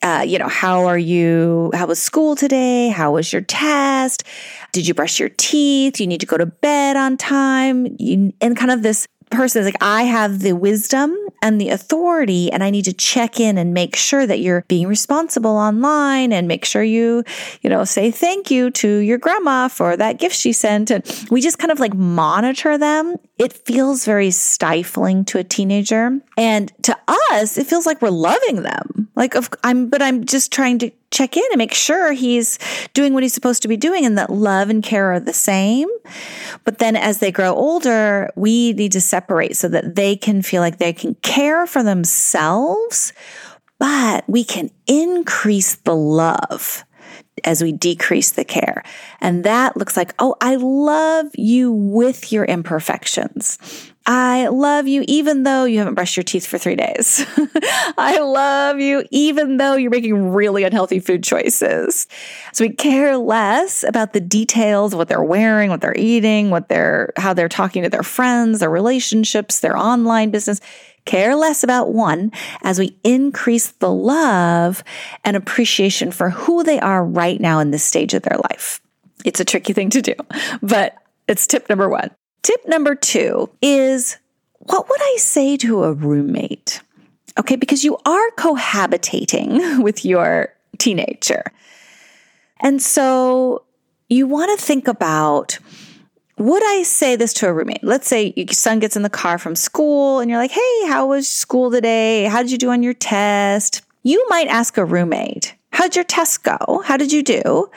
uh, 0.02 0.24
you 0.26 0.38
know, 0.38 0.48
how 0.48 0.86
are 0.86 0.98
you? 0.98 1.70
How 1.74 1.86
was 1.86 2.02
school 2.02 2.34
today? 2.34 2.88
How 2.88 3.12
was 3.12 3.32
your 3.32 3.42
test? 3.42 4.24
Did 4.72 4.88
you 4.88 4.94
brush 4.94 5.20
your 5.20 5.28
teeth? 5.28 6.00
You 6.00 6.06
need 6.06 6.20
to 6.20 6.26
go 6.26 6.36
to 6.36 6.46
bed 6.46 6.96
on 6.96 7.16
time. 7.16 7.94
You, 7.98 8.32
and 8.40 8.56
kind 8.56 8.72
of 8.72 8.82
this 8.82 9.06
person 9.32 9.60
is 9.60 9.66
like, 9.66 9.82
I 9.82 10.02
have 10.04 10.40
the 10.40 10.52
wisdom 10.52 11.16
and 11.42 11.60
the 11.60 11.70
authority, 11.70 12.52
and 12.52 12.62
I 12.62 12.70
need 12.70 12.84
to 12.84 12.92
check 12.92 13.40
in 13.40 13.58
and 13.58 13.74
make 13.74 13.96
sure 13.96 14.26
that 14.26 14.38
you're 14.38 14.64
being 14.68 14.86
responsible 14.86 15.50
online 15.50 16.32
and 16.32 16.46
make 16.46 16.64
sure 16.64 16.84
you, 16.84 17.24
you 17.62 17.70
know, 17.70 17.84
say 17.84 18.12
thank 18.12 18.50
you 18.50 18.70
to 18.70 18.98
your 18.98 19.18
grandma 19.18 19.66
for 19.66 19.96
that 19.96 20.18
gift 20.18 20.36
she 20.36 20.52
sent. 20.52 20.90
And 20.90 21.26
we 21.30 21.40
just 21.40 21.58
kind 21.58 21.72
of 21.72 21.80
like 21.80 21.94
monitor 21.94 22.78
them. 22.78 23.16
It 23.38 23.52
feels 23.52 24.04
very 24.04 24.30
stifling 24.30 25.24
to 25.26 25.38
a 25.38 25.44
teenager. 25.44 26.20
And 26.36 26.72
to 26.84 26.91
us, 27.08 27.58
it 27.58 27.66
feels 27.66 27.86
like 27.86 28.00
we're 28.02 28.10
loving 28.10 28.62
them. 28.62 29.08
Like, 29.14 29.34
of, 29.34 29.50
I'm, 29.62 29.88
but 29.88 30.00
I'm 30.00 30.24
just 30.24 30.52
trying 30.52 30.78
to 30.78 30.90
check 31.10 31.36
in 31.36 31.44
and 31.50 31.58
make 31.58 31.74
sure 31.74 32.12
he's 32.12 32.58
doing 32.94 33.12
what 33.12 33.22
he's 33.22 33.34
supposed 33.34 33.62
to 33.62 33.68
be 33.68 33.76
doing 33.76 34.06
and 34.06 34.16
that 34.16 34.30
love 34.30 34.70
and 34.70 34.82
care 34.82 35.12
are 35.12 35.20
the 35.20 35.32
same. 35.32 35.88
But 36.64 36.78
then 36.78 36.96
as 36.96 37.18
they 37.18 37.30
grow 37.30 37.54
older, 37.54 38.30
we 38.36 38.72
need 38.72 38.92
to 38.92 39.00
separate 39.00 39.56
so 39.56 39.68
that 39.68 39.94
they 39.94 40.16
can 40.16 40.42
feel 40.42 40.62
like 40.62 40.78
they 40.78 40.92
can 40.92 41.14
care 41.16 41.66
for 41.66 41.82
themselves, 41.82 43.12
but 43.78 44.24
we 44.28 44.44
can 44.44 44.70
increase 44.86 45.76
the 45.76 45.94
love 45.94 46.84
as 47.44 47.62
we 47.62 47.72
decrease 47.72 48.32
the 48.32 48.44
care. 48.44 48.82
And 49.20 49.44
that 49.44 49.76
looks 49.76 49.96
like, 49.96 50.14
oh, 50.18 50.36
I 50.40 50.56
love 50.56 51.26
you 51.34 51.72
with 51.72 52.32
your 52.32 52.44
imperfections. 52.44 53.91
I 54.04 54.48
love 54.48 54.88
you 54.88 55.04
even 55.06 55.44
though 55.44 55.64
you 55.64 55.78
haven't 55.78 55.94
brushed 55.94 56.16
your 56.16 56.24
teeth 56.24 56.46
for 56.46 56.58
three 56.58 56.74
days. 56.74 57.24
I 57.98 58.18
love 58.18 58.80
you 58.80 59.04
even 59.10 59.58
though 59.58 59.76
you're 59.76 59.90
making 59.90 60.32
really 60.32 60.64
unhealthy 60.64 60.98
food 60.98 61.22
choices. 61.22 62.08
So 62.52 62.64
we 62.64 62.70
care 62.70 63.16
less 63.16 63.84
about 63.84 64.12
the 64.12 64.20
details 64.20 64.92
of 64.92 64.98
what 64.98 65.08
they're 65.08 65.22
wearing, 65.22 65.70
what 65.70 65.80
they're 65.80 65.96
eating, 65.96 66.50
what 66.50 66.68
they're, 66.68 67.12
how 67.16 67.32
they're 67.32 67.48
talking 67.48 67.84
to 67.84 67.88
their 67.88 68.02
friends, 68.02 68.58
their 68.58 68.70
relationships, 68.70 69.60
their 69.60 69.76
online 69.76 70.30
business. 70.30 70.60
Care 71.04 71.34
less 71.34 71.64
about 71.64 71.92
one 71.92 72.30
as 72.62 72.78
we 72.78 72.96
increase 73.02 73.72
the 73.72 73.90
love 73.90 74.84
and 75.24 75.36
appreciation 75.36 76.12
for 76.12 76.30
who 76.30 76.62
they 76.62 76.78
are 76.78 77.04
right 77.04 77.40
now 77.40 77.58
in 77.58 77.72
this 77.72 77.82
stage 77.82 78.14
of 78.14 78.22
their 78.22 78.38
life. 78.50 78.80
It's 79.24 79.40
a 79.40 79.44
tricky 79.44 79.72
thing 79.72 79.90
to 79.90 80.02
do, 80.02 80.14
but 80.60 80.94
it's 81.28 81.46
tip 81.46 81.68
number 81.68 81.88
one. 81.88 82.10
Tip 82.42 82.66
number 82.66 82.94
two 82.94 83.50
is 83.60 84.18
what 84.58 84.88
would 84.88 85.00
I 85.00 85.16
say 85.18 85.56
to 85.58 85.84
a 85.84 85.92
roommate? 85.92 86.80
Okay, 87.38 87.56
because 87.56 87.84
you 87.84 87.96
are 88.04 88.30
cohabitating 88.36 89.82
with 89.82 90.04
your 90.04 90.52
teenager. 90.78 91.44
And 92.60 92.80
so 92.82 93.64
you 94.08 94.26
want 94.26 94.58
to 94.58 94.64
think 94.64 94.88
about 94.88 95.58
would 96.38 96.62
I 96.64 96.82
say 96.82 97.14
this 97.14 97.34
to 97.34 97.46
a 97.46 97.52
roommate? 97.52 97.84
Let's 97.84 98.08
say 98.08 98.32
your 98.36 98.48
son 98.48 98.80
gets 98.80 98.96
in 98.96 99.02
the 99.02 99.10
car 99.10 99.38
from 99.38 99.54
school 99.54 100.18
and 100.18 100.30
you're 100.30 100.40
like, 100.40 100.50
hey, 100.50 100.86
how 100.88 101.06
was 101.06 101.28
school 101.28 101.70
today? 101.70 102.24
How 102.24 102.42
did 102.42 102.50
you 102.50 102.58
do 102.58 102.70
on 102.70 102.82
your 102.82 102.94
test? 102.94 103.82
You 104.02 104.24
might 104.28 104.48
ask 104.48 104.76
a 104.76 104.84
roommate, 104.84 105.54
how'd 105.70 105.94
your 105.94 106.04
test 106.04 106.42
go? 106.42 106.82
How 106.84 106.96
did 106.96 107.12
you 107.12 107.22
do? 107.22 107.70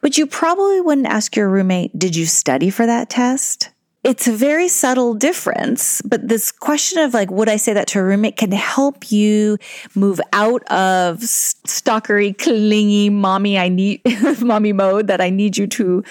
But 0.00 0.16
you 0.16 0.26
probably 0.26 0.80
wouldn't 0.80 1.08
ask 1.08 1.36
your 1.36 1.48
roommate, 1.48 1.98
did 1.98 2.16
you 2.16 2.24
study 2.26 2.70
for 2.70 2.86
that 2.86 3.10
test? 3.10 3.70
It's 4.06 4.28
a 4.28 4.32
very 4.32 4.68
subtle 4.68 5.14
difference, 5.14 6.00
but 6.02 6.28
this 6.28 6.52
question 6.52 7.00
of 7.00 7.12
like, 7.12 7.28
would 7.28 7.48
I 7.48 7.56
say 7.56 7.72
that 7.72 7.88
to 7.88 7.98
a 7.98 8.04
roommate 8.04 8.36
can 8.36 8.52
help 8.52 9.10
you 9.10 9.58
move 9.96 10.20
out 10.32 10.62
of 10.70 11.18
stalkery, 11.18 12.38
clingy, 12.38 13.10
mommy, 13.10 13.58
I 13.58 13.68
need, 13.68 14.02
mommy 14.40 14.72
mode 14.72 15.08
that 15.08 15.20
I 15.20 15.28
need 15.30 15.56
you 15.56 15.66
to 15.66 16.04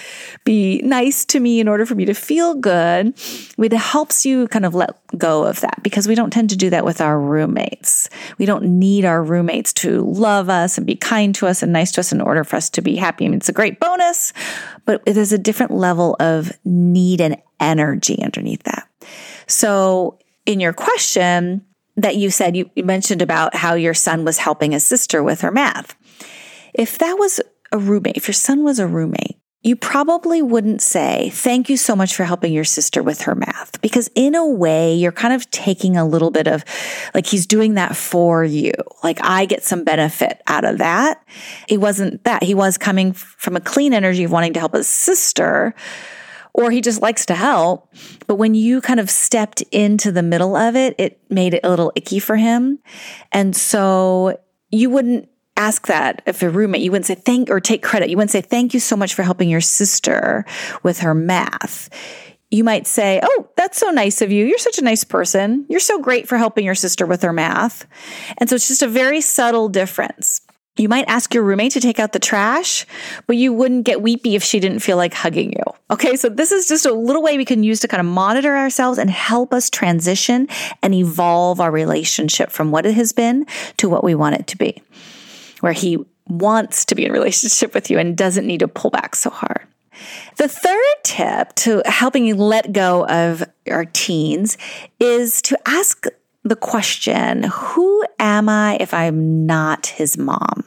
be 0.44 0.82
nice 0.84 1.24
to 1.24 1.40
me 1.40 1.58
in 1.58 1.68
order 1.68 1.86
for 1.86 1.94
me 1.94 2.04
to 2.04 2.12
feel 2.12 2.54
good. 2.54 3.14
It 3.56 3.72
helps 3.72 4.26
you 4.26 4.46
kind 4.48 4.66
of 4.66 4.74
let 4.74 4.94
go 5.16 5.46
of 5.46 5.60
that 5.60 5.82
because 5.82 6.06
we 6.06 6.14
don't 6.14 6.30
tend 6.30 6.50
to 6.50 6.56
do 6.56 6.68
that 6.68 6.84
with 6.84 7.00
our 7.00 7.18
roommates. 7.18 8.10
We 8.36 8.44
don't 8.44 8.78
need 8.78 9.06
our 9.06 9.22
roommates 9.22 9.72
to 9.74 10.02
love 10.02 10.50
us 10.50 10.76
and 10.76 10.86
be 10.86 10.96
kind 10.96 11.34
to 11.36 11.46
us 11.46 11.62
and 11.62 11.72
nice 11.72 11.92
to 11.92 12.00
us 12.00 12.12
in 12.12 12.20
order 12.20 12.44
for 12.44 12.56
us 12.56 12.68
to 12.70 12.82
be 12.82 12.96
happy. 12.96 13.24
I 13.24 13.28
mean, 13.28 13.38
it's 13.38 13.48
a 13.48 13.54
great 13.54 13.80
bonus, 13.80 14.34
but 14.86 15.04
there's 15.04 15.32
a 15.32 15.38
different 15.38 15.72
level 15.72 16.16
of 16.20 16.52
need 16.64 17.20
and 17.20 17.36
energy 17.60 18.22
underneath 18.22 18.62
that. 18.62 18.88
So, 19.46 20.18
in 20.46 20.60
your 20.60 20.72
question 20.72 21.64
that 21.96 22.16
you 22.16 22.30
said, 22.30 22.56
you, 22.56 22.70
you 22.74 22.84
mentioned 22.84 23.20
about 23.20 23.54
how 23.54 23.74
your 23.74 23.94
son 23.94 24.24
was 24.24 24.38
helping 24.38 24.72
his 24.72 24.86
sister 24.86 25.22
with 25.22 25.40
her 25.40 25.50
math. 25.50 25.94
If 26.72 26.98
that 26.98 27.14
was 27.14 27.40
a 27.72 27.78
roommate, 27.78 28.16
if 28.16 28.28
your 28.28 28.34
son 28.34 28.62
was 28.62 28.78
a 28.78 28.86
roommate, 28.86 29.38
you 29.66 29.74
probably 29.74 30.42
wouldn't 30.42 30.80
say, 30.80 31.28
Thank 31.30 31.68
you 31.68 31.76
so 31.76 31.96
much 31.96 32.14
for 32.14 32.22
helping 32.22 32.52
your 32.52 32.62
sister 32.62 33.02
with 33.02 33.22
her 33.22 33.34
math. 33.34 33.80
Because 33.82 34.08
in 34.14 34.36
a 34.36 34.46
way, 34.46 34.94
you're 34.94 35.10
kind 35.10 35.34
of 35.34 35.50
taking 35.50 35.96
a 35.96 36.06
little 36.06 36.30
bit 36.30 36.46
of 36.46 36.64
like 37.14 37.26
he's 37.26 37.46
doing 37.46 37.74
that 37.74 37.96
for 37.96 38.44
you. 38.44 38.70
Like 39.02 39.18
I 39.22 39.44
get 39.44 39.64
some 39.64 39.82
benefit 39.82 40.40
out 40.46 40.64
of 40.64 40.78
that. 40.78 41.20
It 41.68 41.80
wasn't 41.80 42.22
that. 42.22 42.44
He 42.44 42.54
was 42.54 42.78
coming 42.78 43.12
from 43.12 43.56
a 43.56 43.60
clean 43.60 43.92
energy 43.92 44.22
of 44.22 44.30
wanting 44.30 44.52
to 44.52 44.60
help 44.60 44.72
his 44.72 44.86
sister 44.86 45.74
or 46.54 46.70
he 46.70 46.80
just 46.80 47.02
likes 47.02 47.26
to 47.26 47.34
help. 47.34 47.92
But 48.28 48.36
when 48.36 48.54
you 48.54 48.80
kind 48.80 49.00
of 49.00 49.10
stepped 49.10 49.62
into 49.72 50.12
the 50.12 50.22
middle 50.22 50.54
of 50.54 50.76
it, 50.76 50.94
it 50.96 51.20
made 51.28 51.54
it 51.54 51.60
a 51.64 51.70
little 51.70 51.90
icky 51.96 52.20
for 52.20 52.36
him. 52.36 52.78
And 53.32 53.56
so 53.56 54.38
you 54.70 54.90
wouldn't 54.90 55.28
ask 55.56 55.86
that 55.86 56.22
if 56.26 56.42
a 56.42 56.50
roommate, 56.50 56.82
you 56.82 56.90
wouldn't 56.90 57.06
say 57.06 57.14
thank 57.14 57.50
or 57.50 57.60
take 57.60 57.82
credit. 57.82 58.10
You 58.10 58.16
wouldn't 58.16 58.30
say 58.30 58.40
thank 58.40 58.74
you 58.74 58.80
so 58.80 58.96
much 58.96 59.14
for 59.14 59.22
helping 59.22 59.48
your 59.48 59.60
sister 59.60 60.44
with 60.82 61.00
her 61.00 61.14
math. 61.14 61.88
You 62.50 62.62
might 62.62 62.86
say, 62.86 63.20
Oh, 63.22 63.48
that's 63.56 63.78
so 63.78 63.90
nice 63.90 64.22
of 64.22 64.30
you. 64.30 64.46
You're 64.46 64.58
such 64.58 64.78
a 64.78 64.84
nice 64.84 65.04
person. 65.04 65.66
You're 65.68 65.80
so 65.80 65.98
great 65.98 66.28
for 66.28 66.38
helping 66.38 66.64
your 66.64 66.74
sister 66.74 67.06
with 67.06 67.22
her 67.22 67.32
math. 67.32 67.86
And 68.38 68.48
so 68.48 68.56
it's 68.56 68.68
just 68.68 68.82
a 68.82 68.88
very 68.88 69.20
subtle 69.20 69.68
difference. 69.68 70.40
You 70.76 70.90
might 70.90 71.08
ask 71.08 71.32
your 71.32 71.42
roommate 71.42 71.72
to 71.72 71.80
take 71.80 71.98
out 71.98 72.12
the 72.12 72.18
trash, 72.18 72.84
but 73.26 73.36
you 73.36 73.52
wouldn't 73.52 73.84
get 73.84 74.02
weepy 74.02 74.36
if 74.36 74.42
she 74.42 74.60
didn't 74.60 74.80
feel 74.80 74.98
like 74.98 75.14
hugging 75.14 75.52
you. 75.52 75.62
Okay, 75.90 76.16
so 76.16 76.28
this 76.28 76.52
is 76.52 76.68
just 76.68 76.84
a 76.84 76.92
little 76.92 77.22
way 77.22 77.38
we 77.38 77.46
can 77.46 77.62
use 77.62 77.80
to 77.80 77.88
kind 77.88 78.00
of 78.00 78.06
monitor 78.06 78.54
ourselves 78.54 78.98
and 78.98 79.10
help 79.10 79.54
us 79.54 79.70
transition 79.70 80.48
and 80.82 80.94
evolve 80.94 81.60
our 81.60 81.70
relationship 81.70 82.50
from 82.50 82.70
what 82.70 82.84
it 82.84 82.94
has 82.94 83.12
been 83.12 83.46
to 83.78 83.88
what 83.88 84.04
we 84.04 84.14
want 84.14 84.34
it 84.34 84.46
to 84.48 84.58
be, 84.58 84.82
where 85.66 85.72
he 85.72 85.98
wants 86.28 86.84
to 86.84 86.94
be 86.94 87.04
in 87.04 87.10
relationship 87.10 87.74
with 87.74 87.90
you 87.90 87.98
and 87.98 88.16
doesn't 88.16 88.46
need 88.46 88.60
to 88.60 88.68
pull 88.68 88.88
back 88.88 89.16
so 89.16 89.30
hard. 89.30 89.66
The 90.36 90.46
third 90.46 90.94
tip 91.02 91.56
to 91.56 91.82
helping 91.86 92.24
you 92.24 92.36
let 92.36 92.72
go 92.72 93.04
of 93.08 93.42
our 93.68 93.84
teens 93.84 94.56
is 95.00 95.42
to 95.42 95.58
ask 95.66 96.06
the 96.44 96.54
question, 96.54 97.42
who 97.42 98.04
am 98.20 98.48
I 98.48 98.76
if 98.78 98.94
I'm 98.94 99.44
not 99.44 99.86
his 99.86 100.16
mom? 100.16 100.62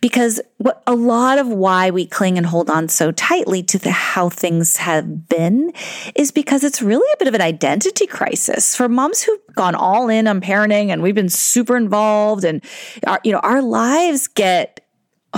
Because 0.00 0.40
what 0.58 0.82
a 0.86 0.94
lot 0.94 1.38
of 1.38 1.48
why 1.48 1.90
we 1.90 2.06
cling 2.06 2.38
and 2.38 2.46
hold 2.46 2.70
on 2.70 2.88
so 2.88 3.10
tightly 3.12 3.62
to 3.64 3.78
the 3.78 3.90
how 3.90 4.28
things 4.28 4.76
have 4.76 5.28
been 5.28 5.72
is 6.14 6.30
because 6.30 6.62
it's 6.64 6.80
really 6.80 7.08
a 7.12 7.16
bit 7.18 7.28
of 7.28 7.34
an 7.34 7.40
identity 7.40 8.06
crisis 8.06 8.76
for 8.76 8.88
moms 8.88 9.22
who've 9.22 9.40
gone 9.54 9.74
all 9.74 10.08
in 10.08 10.26
on 10.26 10.40
parenting 10.40 10.88
and 10.88 11.02
we've 11.02 11.14
been 11.14 11.28
super 11.28 11.76
involved 11.76 12.44
and 12.44 12.62
our, 13.06 13.20
you 13.24 13.32
know 13.32 13.40
our 13.40 13.60
lives 13.60 14.28
get 14.28 14.87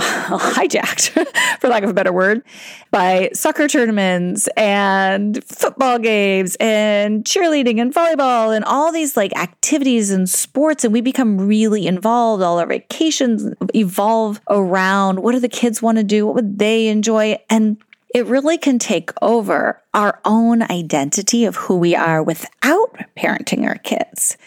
hijacked, 0.39 1.11
for 1.59 1.67
lack 1.67 1.83
of 1.83 1.89
a 1.89 1.93
better 1.93 2.11
word, 2.11 2.43
by 2.89 3.29
soccer 3.33 3.67
tournaments 3.67 4.47
and 4.57 5.43
football 5.43 5.99
games 5.99 6.55
and 6.59 7.23
cheerleading 7.23 7.79
and 7.79 7.93
volleyball 7.93 8.55
and 8.55 8.65
all 8.65 8.91
these 8.91 9.15
like 9.15 9.35
activities 9.37 10.11
and 10.11 10.29
sports. 10.29 10.83
And 10.83 10.93
we 10.93 11.01
become 11.01 11.37
really 11.37 11.87
involved. 11.87 12.43
All 12.43 12.59
our 12.59 12.65
vacations 12.65 13.53
evolve 13.75 14.41
around 14.49 15.21
what 15.21 15.33
do 15.33 15.39
the 15.39 15.49
kids 15.49 15.81
want 15.81 15.97
to 15.97 16.03
do? 16.03 16.25
What 16.25 16.35
would 16.35 16.59
they 16.59 16.87
enjoy? 16.87 17.37
And 17.49 17.77
it 18.13 18.25
really 18.25 18.57
can 18.57 18.79
take 18.79 19.11
over 19.21 19.81
our 19.93 20.19
own 20.25 20.63
identity 20.63 21.45
of 21.45 21.55
who 21.55 21.77
we 21.77 21.95
are 21.95 22.21
without 22.21 22.97
parenting 23.17 23.65
our 23.65 23.77
kids. 23.77 24.37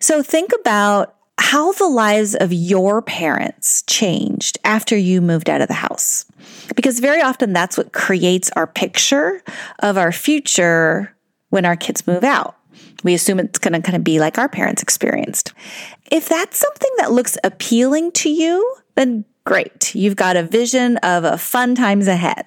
So 0.00 0.22
think 0.22 0.50
about 0.60 1.14
how 1.40 1.72
the 1.72 1.88
lives 1.88 2.34
of 2.34 2.52
your 2.52 3.00
parents 3.00 3.82
changed 3.88 4.58
after 4.62 4.96
you 4.96 5.22
moved 5.22 5.48
out 5.48 5.62
of 5.62 5.68
the 5.68 5.74
house. 5.74 6.26
Because 6.76 7.00
very 7.00 7.22
often 7.22 7.54
that's 7.54 7.78
what 7.78 7.94
creates 7.94 8.50
our 8.56 8.66
picture 8.66 9.42
of 9.78 9.96
our 9.96 10.12
future 10.12 11.16
when 11.48 11.64
our 11.64 11.76
kids 11.76 12.06
move 12.06 12.24
out. 12.24 12.56
We 13.02 13.14
assume 13.14 13.40
it's 13.40 13.58
going 13.58 13.72
to 13.72 13.80
kind 13.80 13.96
of 13.96 14.04
be 14.04 14.20
like 14.20 14.36
our 14.36 14.50
parents 14.50 14.82
experienced. 14.82 15.54
If 16.12 16.28
that's 16.28 16.58
something 16.58 16.90
that 16.98 17.12
looks 17.12 17.38
appealing 17.42 18.12
to 18.12 18.30
you, 18.30 18.76
then 18.94 19.24
great. 19.44 19.94
You've 19.94 20.16
got 20.16 20.36
a 20.36 20.42
vision 20.42 20.98
of 20.98 21.24
a 21.24 21.38
fun 21.38 21.74
times 21.74 22.06
ahead. 22.06 22.46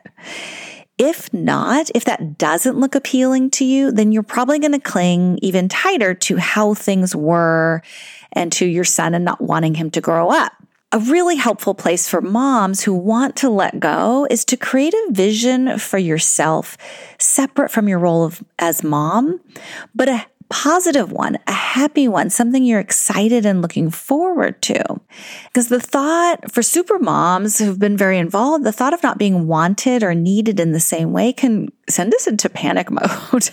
If 1.00 1.34
not, 1.34 1.90
if 1.96 2.06
that 2.06 2.38
doesn't 2.38 2.78
look 2.78 2.94
appealing 2.94 3.50
to 3.52 3.66
you, 3.66 3.92
then 3.92 4.12
you're 4.12 4.22
probably 4.22 4.60
going 4.60 4.74
to 4.74 4.80
cling 4.80 5.40
even 5.42 5.68
tighter 5.68 6.14
to 6.14 6.38
how 6.38 6.76
things 6.76 7.16
were 7.16 7.82
and 8.34 8.52
to 8.54 8.66
your 8.66 8.84
son 8.84 9.14
and 9.14 9.26
not 9.26 9.42
wanting 9.42 9.76
him 9.76 9.90
to 9.92 10.02
grow 10.02 10.30
up. 10.30 10.54
a 10.92 11.00
really 11.00 11.38
helpful 11.38 11.74
place 11.74 12.08
for 12.08 12.22
moms 12.22 12.84
who 12.84 12.94
want 12.94 13.36
to 13.36 13.50
let 13.50 13.80
go 13.80 14.28
is 14.30 14.46
to 14.46 14.56
create 14.56 14.94
a 14.94 15.08
vision 15.10 15.80
for 15.80 15.98
yourself 15.98 16.78
separate 17.18 17.72
from 17.72 17.88
your 17.88 17.98
role 17.98 18.24
of, 18.24 18.44
as 18.60 18.84
mom, 18.84 19.42
but 19.96 20.08
a 20.08 20.24
positive 20.54 21.12
one, 21.12 21.40
a 21.48 21.52
happy 21.52 22.08
one, 22.08 22.30
something 22.30 22.64
you're 22.64 22.80
excited 22.80 23.44
and 23.44 23.64
looking 23.64 23.90
forward 23.90 24.62
to. 24.62 24.84
Because 25.46 25.70
the 25.70 25.80
thought 25.80 26.52
for 26.52 26.62
super 26.62 27.00
moms 27.00 27.58
who've 27.58 27.80
been 27.80 27.98
very 27.98 28.20
involved, 28.20 28.64
the 28.64 28.72
thought 28.72 28.94
of 28.94 29.02
not 29.02 29.18
being 29.18 29.48
wanted 29.48 30.04
or 30.04 30.14
needed 30.14 30.60
in 30.60 30.72
the 30.72 30.80
same 30.80 31.12
way 31.12 31.34
can 31.34 31.70
send 31.90 32.14
us 32.14 32.28
into 32.28 32.50
panic 32.50 32.92
mode. 33.32 33.50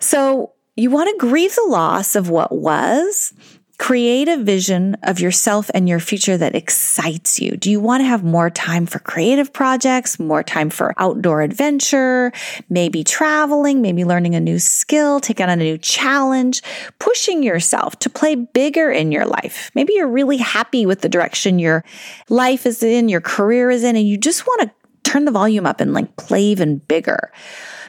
so 0.00 0.52
you 0.76 0.90
want 0.90 1.10
to 1.10 1.26
grieve 1.26 1.56
the 1.56 1.66
loss 1.68 2.14
of 2.14 2.30
what 2.30 2.52
was 2.52 3.32
Create 3.78 4.28
a 4.28 4.36
vision 4.36 4.96
of 5.02 5.18
yourself 5.18 5.68
and 5.74 5.88
your 5.88 5.98
future 5.98 6.36
that 6.36 6.54
excites 6.54 7.40
you. 7.40 7.56
Do 7.56 7.70
you 7.70 7.80
want 7.80 8.02
to 8.02 8.06
have 8.06 8.22
more 8.22 8.48
time 8.48 8.86
for 8.86 9.00
creative 9.00 9.52
projects, 9.52 10.18
more 10.20 10.44
time 10.44 10.70
for 10.70 10.94
outdoor 10.96 11.42
adventure, 11.42 12.32
maybe 12.70 13.02
traveling, 13.02 13.82
maybe 13.82 14.04
learning 14.04 14.36
a 14.36 14.40
new 14.40 14.60
skill, 14.60 15.18
taking 15.18 15.46
on 15.46 15.60
a 15.60 15.64
new 15.64 15.76
challenge, 15.76 16.62
pushing 17.00 17.42
yourself 17.42 17.98
to 17.98 18.08
play 18.08 18.36
bigger 18.36 18.90
in 18.90 19.10
your 19.10 19.26
life? 19.26 19.72
Maybe 19.74 19.94
you're 19.94 20.08
really 20.08 20.38
happy 20.38 20.86
with 20.86 21.00
the 21.00 21.08
direction 21.08 21.58
your 21.58 21.84
life 22.28 22.66
is 22.66 22.82
in, 22.82 23.08
your 23.08 23.20
career 23.20 23.70
is 23.70 23.82
in, 23.82 23.96
and 23.96 24.06
you 24.06 24.16
just 24.16 24.46
want 24.46 24.62
to 24.62 25.10
turn 25.10 25.24
the 25.24 25.32
volume 25.32 25.66
up 25.66 25.80
and 25.80 25.92
like 25.92 26.16
play 26.16 26.42
even 26.42 26.78
bigger. 26.78 27.32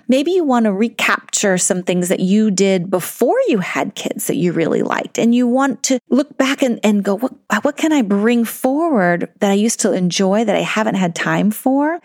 Maybe 0.08 0.32
you 0.32 0.44
want 0.44 0.66
to 0.66 0.74
recapture 0.74 1.58
some 1.58 1.84
things 1.84 2.10
that 2.10 2.20
you 2.20 2.52
did 2.52 2.90
before 2.90 3.38
you 3.48 3.60
had 3.60 3.96
kids 3.96 4.28
that 4.28 4.36
you 4.36 4.54
really 4.54 4.82
liked. 4.82 5.18
And 5.18 5.34
you 5.34 5.48
want 5.48 5.84
to 5.84 6.00
look 6.10 6.38
back 6.38 6.62
and, 6.62 6.80
and 6.84 7.04
go, 7.04 7.16
what, 7.18 7.34
what 7.64 7.78
can 7.78 7.92
I 7.92 8.02
bring 8.02 8.46
forward 8.46 9.30
that 9.40 9.52
I 9.52 9.56
used 9.56 9.80
to 9.82 9.94
enjoy 9.94 10.46
that 10.46 10.56
I 10.56 10.62
haven't 10.62 10.96
had 10.96 11.16
time 11.16 11.52
for? 11.52 12.00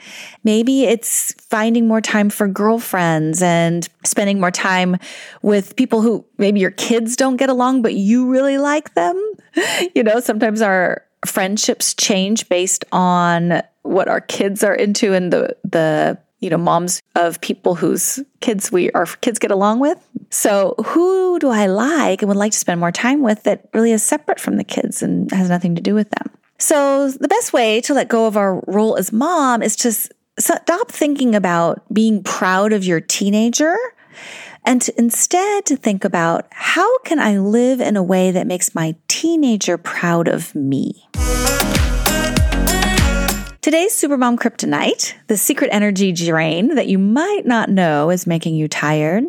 Maybe 0.45 0.85
it's 0.85 1.33
finding 1.35 1.87
more 1.87 2.01
time 2.01 2.31
for 2.31 2.49
girlfriends 2.49 3.43
and 3.43 3.89
spending 4.05 4.41
more 4.41 4.51
time 4.51 4.97
with 5.43 5.77
people 5.77 6.03
who 6.03 6.25
maybe 6.39 6.61
your 6.61 6.71
kids 6.71 7.17
don't 7.17 7.37
get 7.37 7.51
along, 7.51 7.83
but 7.83 7.95
you 7.95 8.31
really 8.31 8.59
like 8.59 8.95
them. 8.95 9.17
You 9.95 10.05
know, 10.05 10.21
sometimes 10.21 10.63
our 10.63 11.05
friendships 11.27 11.95
change 11.95 12.49
based 12.49 12.85
on 12.93 13.63
what 13.83 14.09
our 14.09 14.21
kids 14.21 14.63
are 14.63 14.75
into 14.75 15.15
and 15.15 15.33
the 15.33 15.57
the 15.65 16.19
you 16.41 16.51
know, 16.51 16.59
moms 16.59 17.03
of 17.15 17.41
people 17.41 17.75
whose 17.75 18.21
kids 18.41 18.73
we 18.73 18.91
our 18.93 19.07
kids 19.07 19.39
get 19.39 19.51
along 19.51 19.79
with. 19.79 19.99
So, 20.31 20.75
who 20.85 21.39
do 21.39 21.49
I 21.49 21.67
like 21.67 22.23
and 22.23 22.29
would 22.29 22.37
like 22.37 22.53
to 22.53 22.59
spend 22.59 22.81
more 22.81 22.93
time 22.93 23.23
with 23.23 23.43
that 23.45 23.69
really 23.73 23.93
is 23.93 24.03
separate 24.03 24.41
from 24.41 24.57
the 24.57 24.65
kids 24.65 25.03
and 25.03 25.31
has 25.33 25.49
nothing 25.49 25.75
to 25.75 25.83
do 25.83 25.95
with 25.95 26.11
them? 26.11 26.31
So, 26.59 27.11
the 27.11 27.29
best 27.29 27.53
way 27.53 27.81
to 27.83 27.95
let 27.95 28.09
go 28.09 28.27
of 28.27 28.37
our 28.37 28.63
role 28.67 28.97
as 28.97 29.13
mom 29.13 29.63
is 29.63 29.77
to 29.77 29.93
stop 30.39 30.91
thinking 30.91 31.35
about 31.35 31.83
being 31.93 32.23
proud 32.23 32.73
of 32.73 32.85
your 32.85 33.01
teenager 33.01 33.77
and 34.65 34.83
to 34.83 34.99
instead 34.99 35.65
to 35.67 35.77
think 35.77 36.05
about 36.05 36.47
how 36.51 36.99
can 37.01 37.19
I 37.19 37.39
live 37.39 37.81
in 37.81 37.97
a 37.97 38.03
way 38.03 38.31
that 38.31 38.47
makes 38.47 38.75
my 38.75 38.97
teenager 39.09 39.79
proud 39.79 40.29
of 40.29 40.55
me? 40.55 41.09
Today's 43.63 43.93
Supermom 43.93 44.39
Kryptonite, 44.39 45.13
the 45.27 45.37
secret 45.37 45.69
energy 45.71 46.13
drain 46.13 46.77
that 46.77 46.87
you 46.87 46.97
might 46.97 47.45
not 47.45 47.69
know 47.69 48.09
is 48.09 48.27
making 48.27 48.55
you 48.55 48.69
tired, 48.69 49.25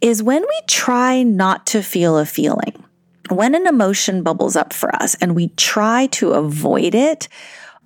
is 0.00 0.22
when 0.22 0.40
we 0.40 0.60
try 0.66 1.22
not 1.22 1.66
to 1.66 1.82
feel 1.82 2.16
a 2.16 2.24
feeling. 2.24 2.82
When 3.28 3.54
an 3.54 3.66
emotion 3.66 4.22
bubbles 4.22 4.56
up 4.56 4.72
for 4.72 4.96
us 4.96 5.14
and 5.16 5.36
we 5.36 5.48
try 5.48 6.06
to 6.12 6.30
avoid 6.30 6.94
it, 6.94 7.28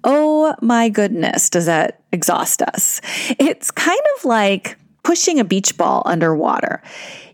oh 0.05 0.55
my 0.63 0.91
goodness, 0.91 1.51
does 1.51 1.67
that 1.67 2.01
exhaust 2.13 2.63
us? 2.63 3.01
It's 3.41 3.73
kind 3.73 4.01
of 4.17 4.25
like 4.25 4.79
pushing 5.03 5.41
a 5.41 5.45
beach 5.45 5.77
ball 5.77 6.03
underwater 6.07 6.83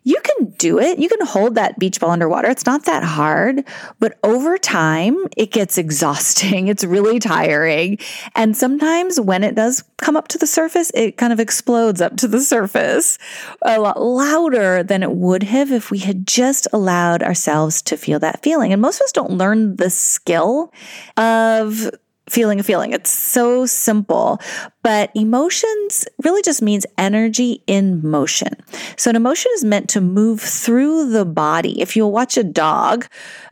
you 0.07 0.21
can 0.23 0.51
do 0.51 0.79
it. 0.79 1.01
You 1.01 1.09
can 1.09 1.27
hold 1.27 1.57
that 1.57 1.81
beach 1.81 1.99
ball 1.99 2.11
underwater. 2.11 2.49
It's 2.49 2.65
not 2.65 2.85
that 2.85 3.03
hard, 3.03 3.65
but 3.99 4.17
over 4.23 4.57
time, 4.57 5.17
it 5.37 5.51
gets 5.51 5.77
exhausting. 5.79 6.69
It's 6.69 6.85
really 6.85 7.19
tiring. 7.19 7.99
And 8.37 8.57
sometimes 8.57 9.21
when 9.21 9.43
it 9.43 9.57
does 9.57 9.83
come 9.97 10.17
up 10.17 10.29
to 10.29 10.39
the 10.39 10.47
surface, 10.47 10.93
it 10.95 11.17
kind 11.17 11.33
of 11.33 11.41
explodes 11.41 12.01
up 12.01 12.17
to 12.19 12.29
the 12.29 12.41
surface 12.41 13.19
a 13.63 13.81
lot 13.81 14.01
louder 14.01 14.85
than 14.85 15.03
it 15.03 15.11
would 15.11 15.43
have 15.43 15.73
if 15.73 15.91
we 15.91 15.99
had 15.99 16.25
just 16.25 16.69
allowed 16.73 17.25
ourselves 17.25 17.83
to 17.83 17.97
feel 17.97 18.21
that 18.21 18.45
feeling. 18.45 18.73
And 18.73 18.81
most 18.81 19.01
of 19.01 19.07
us 19.07 19.13
don't 19.13 19.33
learn 19.33 19.75
the 19.75 19.91
skill 19.91 20.73
of 21.17 21.91
feeling 22.29 22.59
a 22.59 22.63
feeling. 22.63 22.93
It's 22.93 23.11
so 23.11 23.67
simple, 23.67 24.41
but 24.83 25.11
emotions 25.15 26.07
really 26.25 26.43
just 26.43 26.61
means 26.61 26.85
energy 26.99 27.63
in 27.67 28.07
motion. 28.07 28.55
So 28.97 29.11
an 29.11 29.17
emotion 29.17 29.53
is 29.55 29.65
meant 29.65 29.89
to 29.91 30.01
move 30.01 30.41
through 30.41 31.11
the 31.11 31.25
body. 31.25 31.81
If 31.81 31.97
you'll 31.97 32.13
watch 32.13 32.37
a 32.37 32.45
dog 32.45 33.07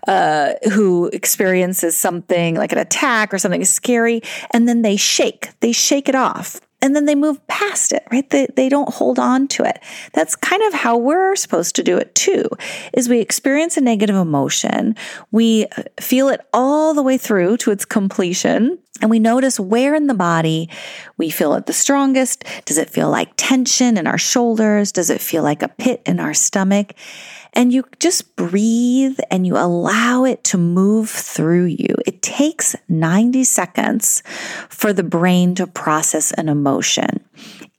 uh, 0.09 0.55
who 0.73 1.07
experiences 1.13 1.97
something 1.97 2.57
like 2.57 2.73
an 2.73 2.79
attack 2.79 3.33
or 3.33 3.39
something 3.39 3.65
scary, 3.65 4.23
and 4.53 4.69
then 4.69 4.83
they 4.83 4.97
shake, 4.97 5.49
they 5.61 5.73
shake 5.73 6.09
it 6.09 6.15
off 6.15 6.61
and 6.85 6.95
then 6.95 7.07
they 7.07 7.15
move 7.15 7.45
past 7.47 7.93
it, 7.93 8.07
right? 8.13 8.29
They, 8.29 8.47
they 8.57 8.69
don't 8.69 8.93
hold 8.93 9.19
on 9.19 9.49
to 9.49 9.65
it. 9.65 9.81
That's 10.13 10.37
kind 10.37 10.63
of 10.65 10.75
how 10.75 10.99
we're 10.99 11.35
supposed 11.35 11.75
to 11.77 11.83
do 11.83 11.97
it 11.97 12.15
too, 12.15 12.45
is 12.93 13.09
we 13.09 13.21
experience 13.21 13.79
a 13.79 13.81
negative 13.81 14.17
emotion. 14.17 14.95
We 15.31 15.65
uh, 15.79 15.85
feel 15.99 16.29
it 16.29 16.43
all 16.53 16.93
the 16.93 17.03
way 17.03 17.17
through 17.17 17.57
to 17.59 17.71
its 17.71 17.87
completion. 17.87 18.79
And 19.01 19.11
we 19.11 19.19
notice 19.19 19.59
where 19.59 19.95
in 19.95 20.09
the 20.09 20.15
body 20.15 20.69
we 21.17 21.31
feel 21.31 21.55
it 21.55 21.65
the 21.65 21.73
strongest. 21.73 22.45
Does 22.67 22.77
it 22.77 22.91
feel 22.91 23.09
like 23.11 23.33
tension 23.37 23.97
in 23.97 24.07
our 24.07 24.19
shoulders? 24.19 24.93
Does 24.93 25.09
it 25.09 25.23
feel 25.23 25.43
like 25.43 25.63
a 25.63 25.69
pit 25.69 26.03
in 26.05 26.21
our 26.21 26.35
stomach? 26.35 26.93
And 27.55 27.73
you 27.73 27.85
just 28.01 28.37
breathe 28.37 29.19
and 29.31 29.47
you 29.47 29.57
allow 29.57 30.25
it 30.25 30.45
to 30.45 30.59
move 30.59 31.09
through 31.09 31.67
you. 31.67 31.95
It 32.07 32.21
takes 32.21 32.77
90 32.89 33.45
seconds 33.45 34.23
for 34.69 34.93
the 34.93 35.03
brain 35.03 35.55
to 35.57 35.67
process 35.67 36.33
an 36.33 36.49
emotion. 36.49 37.25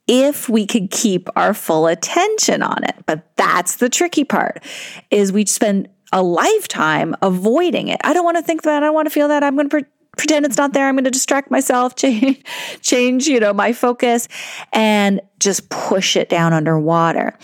If 0.08 0.48
we 0.48 0.66
could 0.66 0.90
keep 0.90 1.28
our 1.36 1.52
full 1.52 1.86
attention 1.86 2.62
on 2.62 2.84
it. 2.84 2.96
But 3.06 3.36
that's 3.36 3.76
the 3.76 3.88
tricky 3.88 4.24
part 4.24 4.64
is 5.10 5.32
we 5.32 5.44
spend 5.46 5.88
a 6.12 6.22
lifetime 6.22 7.14
avoiding 7.22 7.88
it. 7.88 8.00
I 8.04 8.12
don't 8.12 8.24
want 8.24 8.36
to 8.36 8.42
think 8.42 8.62
that. 8.62 8.82
I 8.82 8.86
don't 8.86 8.94
want 8.94 9.06
to 9.06 9.10
feel 9.10 9.28
that. 9.28 9.42
I'm 9.42 9.56
going 9.56 9.68
to 9.68 9.70
pre- 9.70 9.90
pretend 10.16 10.46
it's 10.46 10.56
not 10.56 10.72
there. 10.72 10.88
I'm 10.88 10.94
going 10.94 11.04
to 11.04 11.10
distract 11.10 11.50
myself, 11.50 11.94
change, 11.96 12.42
change, 12.80 13.26
you 13.26 13.40
know, 13.40 13.52
my 13.52 13.72
focus 13.72 14.28
and 14.72 15.20
just 15.38 15.68
push 15.68 16.16
it 16.16 16.28
down 16.28 16.52
underwater. 16.52 17.36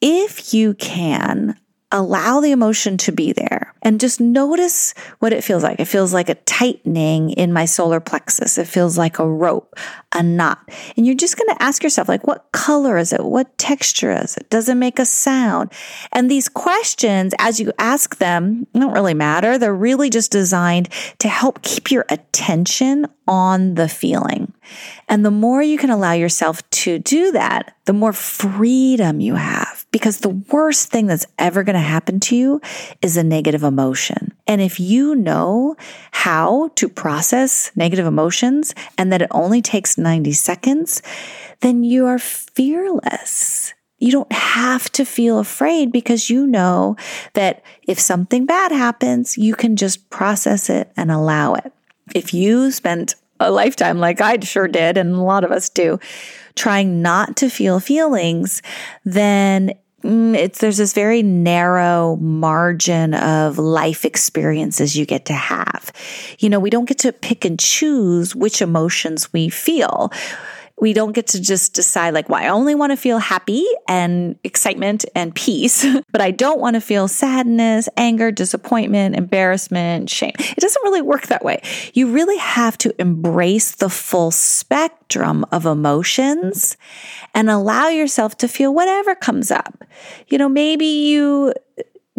If 0.00 0.52
you 0.52 0.74
can 0.74 1.56
allow 1.92 2.40
the 2.40 2.50
emotion 2.50 2.96
to 2.96 3.12
be 3.12 3.32
there 3.32 3.72
and 3.82 4.00
just 4.00 4.20
notice 4.20 4.94
what 5.18 5.32
it 5.32 5.44
feels 5.44 5.62
like. 5.62 5.78
It 5.78 5.84
feels 5.84 6.12
like 6.12 6.28
a 6.28 6.34
tightening 6.34 7.30
in 7.30 7.52
my 7.52 7.66
solar 7.66 8.00
plexus. 8.00 8.58
It 8.58 8.66
feels 8.66 8.96
like 8.96 9.18
a 9.18 9.28
rope, 9.28 9.76
a 10.12 10.22
knot. 10.22 10.68
And 10.96 11.06
you're 11.06 11.14
just 11.14 11.36
going 11.36 11.54
to 11.54 11.62
ask 11.62 11.82
yourself, 11.82 12.08
like, 12.08 12.26
what 12.26 12.50
color 12.52 12.96
is 12.96 13.12
it? 13.12 13.22
What 13.22 13.56
texture 13.58 14.10
is 14.10 14.36
it? 14.36 14.48
Does 14.50 14.68
it 14.68 14.76
make 14.76 14.98
a 14.98 15.04
sound? 15.04 15.72
And 16.12 16.30
these 16.30 16.48
questions, 16.48 17.34
as 17.38 17.60
you 17.60 17.72
ask 17.78 18.16
them, 18.16 18.66
don't 18.72 18.92
really 18.92 19.14
matter. 19.14 19.58
They're 19.58 19.74
really 19.74 20.10
just 20.10 20.32
designed 20.32 20.88
to 21.18 21.28
help 21.28 21.62
keep 21.62 21.90
your 21.90 22.06
attention 22.08 23.06
on 23.28 23.74
the 23.74 23.88
feeling. 23.88 24.52
And 25.08 25.24
the 25.24 25.30
more 25.30 25.62
you 25.62 25.78
can 25.78 25.90
allow 25.90 26.12
yourself 26.12 26.68
to 26.70 26.98
do 26.98 27.32
that, 27.32 27.76
the 27.84 27.92
more 27.92 28.12
freedom 28.12 29.20
you 29.20 29.34
have. 29.34 29.81
Because 29.92 30.18
the 30.18 30.30
worst 30.30 30.88
thing 30.88 31.06
that's 31.06 31.26
ever 31.38 31.62
going 31.62 31.74
to 31.74 31.80
happen 31.80 32.18
to 32.20 32.36
you 32.36 32.60
is 33.02 33.16
a 33.16 33.22
negative 33.22 33.62
emotion. 33.62 34.32
And 34.46 34.60
if 34.60 34.80
you 34.80 35.14
know 35.14 35.76
how 36.10 36.70
to 36.76 36.88
process 36.88 37.70
negative 37.76 38.06
emotions 38.06 38.74
and 38.98 39.12
that 39.12 39.22
it 39.22 39.28
only 39.30 39.62
takes 39.62 39.98
90 39.98 40.32
seconds, 40.32 41.02
then 41.60 41.84
you 41.84 42.06
are 42.06 42.18
fearless. 42.18 43.74
You 43.98 44.10
don't 44.10 44.32
have 44.32 44.90
to 44.92 45.04
feel 45.04 45.38
afraid 45.38 45.92
because 45.92 46.28
you 46.28 46.46
know 46.46 46.96
that 47.34 47.62
if 47.86 48.00
something 48.00 48.46
bad 48.46 48.72
happens, 48.72 49.38
you 49.38 49.54
can 49.54 49.76
just 49.76 50.10
process 50.10 50.68
it 50.68 50.90
and 50.96 51.12
allow 51.12 51.54
it. 51.54 51.72
If 52.14 52.34
you 52.34 52.72
spent 52.72 53.14
a 53.38 53.50
lifetime 53.50 53.98
like 53.98 54.20
I 54.20 54.38
sure 54.40 54.68
did, 54.68 54.96
and 54.96 55.14
a 55.14 55.22
lot 55.22 55.44
of 55.44 55.52
us 55.52 55.68
do, 55.68 56.00
trying 56.54 57.02
not 57.02 57.36
to 57.38 57.50
feel 57.50 57.80
feelings, 57.80 58.62
then 59.04 59.72
Mm, 60.02 60.34
it's 60.34 60.58
there's 60.58 60.78
this 60.78 60.92
very 60.92 61.22
narrow 61.22 62.16
margin 62.16 63.14
of 63.14 63.58
life 63.58 64.04
experiences 64.04 64.96
you 64.96 65.06
get 65.06 65.26
to 65.26 65.32
have. 65.32 65.92
You 66.38 66.50
know, 66.50 66.58
we 66.58 66.70
don't 66.70 66.86
get 66.86 66.98
to 67.00 67.12
pick 67.12 67.44
and 67.44 67.58
choose 67.58 68.34
which 68.34 68.60
emotions 68.60 69.32
we 69.32 69.48
feel 69.48 70.10
we 70.80 70.92
don't 70.92 71.12
get 71.12 71.28
to 71.28 71.40
just 71.40 71.74
decide 71.74 72.14
like, 72.14 72.28
well, 72.28 72.42
I 72.42 72.48
only 72.48 72.74
want 72.74 72.90
to 72.92 72.96
feel 72.96 73.18
happy 73.18 73.64
and 73.88 74.36
excitement 74.44 75.04
and 75.14 75.34
peace, 75.34 75.86
but 76.12 76.20
I 76.20 76.30
don't 76.30 76.60
want 76.60 76.74
to 76.74 76.80
feel 76.80 77.08
sadness, 77.08 77.88
anger, 77.96 78.30
disappointment, 78.30 79.16
embarrassment, 79.16 80.10
shame. 80.10 80.32
It 80.38 80.60
doesn't 80.60 80.82
really 80.82 81.02
work 81.02 81.28
that 81.28 81.44
way. 81.44 81.62
You 81.94 82.10
really 82.12 82.38
have 82.38 82.76
to 82.78 82.94
embrace 83.00 83.76
the 83.76 83.90
full 83.90 84.30
spectrum 84.30 85.44
of 85.52 85.66
emotions 85.66 86.76
and 87.34 87.48
allow 87.48 87.88
yourself 87.88 88.36
to 88.38 88.48
feel 88.48 88.74
whatever 88.74 89.14
comes 89.14 89.50
up. 89.50 89.84
You 90.28 90.38
know, 90.38 90.48
maybe 90.48 90.86
you 90.86 91.54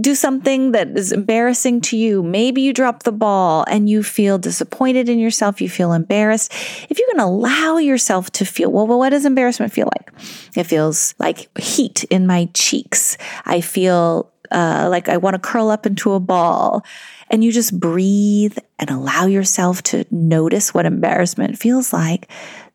do 0.02 0.16
something 0.16 0.72
that 0.72 0.98
is 0.98 1.12
embarrassing 1.12 1.82
to 1.82 1.98
you. 1.98 2.24
Maybe 2.24 2.62
you 2.62 2.74
drop 2.74 3.04
the 3.04 3.12
ball 3.12 3.64
and 3.68 3.88
you 3.88 4.02
feel 4.02 4.40
disappointed 4.40 5.08
in 5.08 5.20
yourself. 5.20 5.62
You 5.62 5.70
feel 5.70 5.94
embarrassed. 5.94 6.52
If 6.90 6.98
you 6.98 7.08
can 7.12 7.20
allow 7.20 7.78
yourself 7.78 8.32
to 8.32 8.46
feel, 8.46 8.72
well, 8.72 8.88
well, 8.88 8.98
what 8.98 9.10
does 9.10 9.26
embarrassment 9.26 9.72
feel 9.72 9.90
like? 9.96 10.12
It 10.56 10.64
feels 10.64 11.14
like 11.20 11.56
heat 11.60 12.06
in 12.06 12.26
my 12.26 12.50
cheeks. 12.54 13.18
I 13.46 13.62
feel 13.62 14.32
uh, 14.52 14.88
like 14.90 15.10
I 15.10 15.18
want 15.18 15.36
to 15.36 15.40
curl 15.40 15.70
up 15.70 15.86
into 15.86 16.14
a 16.14 16.20
ball. 16.20 16.84
And 17.30 17.44
you 17.44 17.52
just 17.52 17.80
breathe 17.80 18.58
and 18.80 18.90
allow 18.90 19.26
yourself 19.26 19.82
to 19.84 20.06
notice 20.12 20.74
what 20.74 20.86
embarrassment 20.86 21.58
feels 21.58 21.94
like 21.94 22.30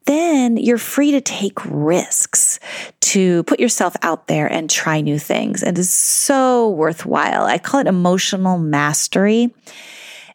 then 0.08 0.56
you're 0.56 0.78
free 0.78 1.10
to 1.12 1.20
take 1.20 1.58
risks, 1.66 2.58
to 3.00 3.42
put 3.44 3.60
yourself 3.60 3.94
out 4.00 4.26
there 4.26 4.50
and 4.50 4.70
try 4.70 5.02
new 5.02 5.18
things. 5.18 5.62
And 5.62 5.78
it's 5.78 5.90
so 5.90 6.70
worthwhile. 6.70 7.44
I 7.44 7.58
call 7.58 7.80
it 7.80 7.86
emotional 7.86 8.58
mastery. 8.58 9.54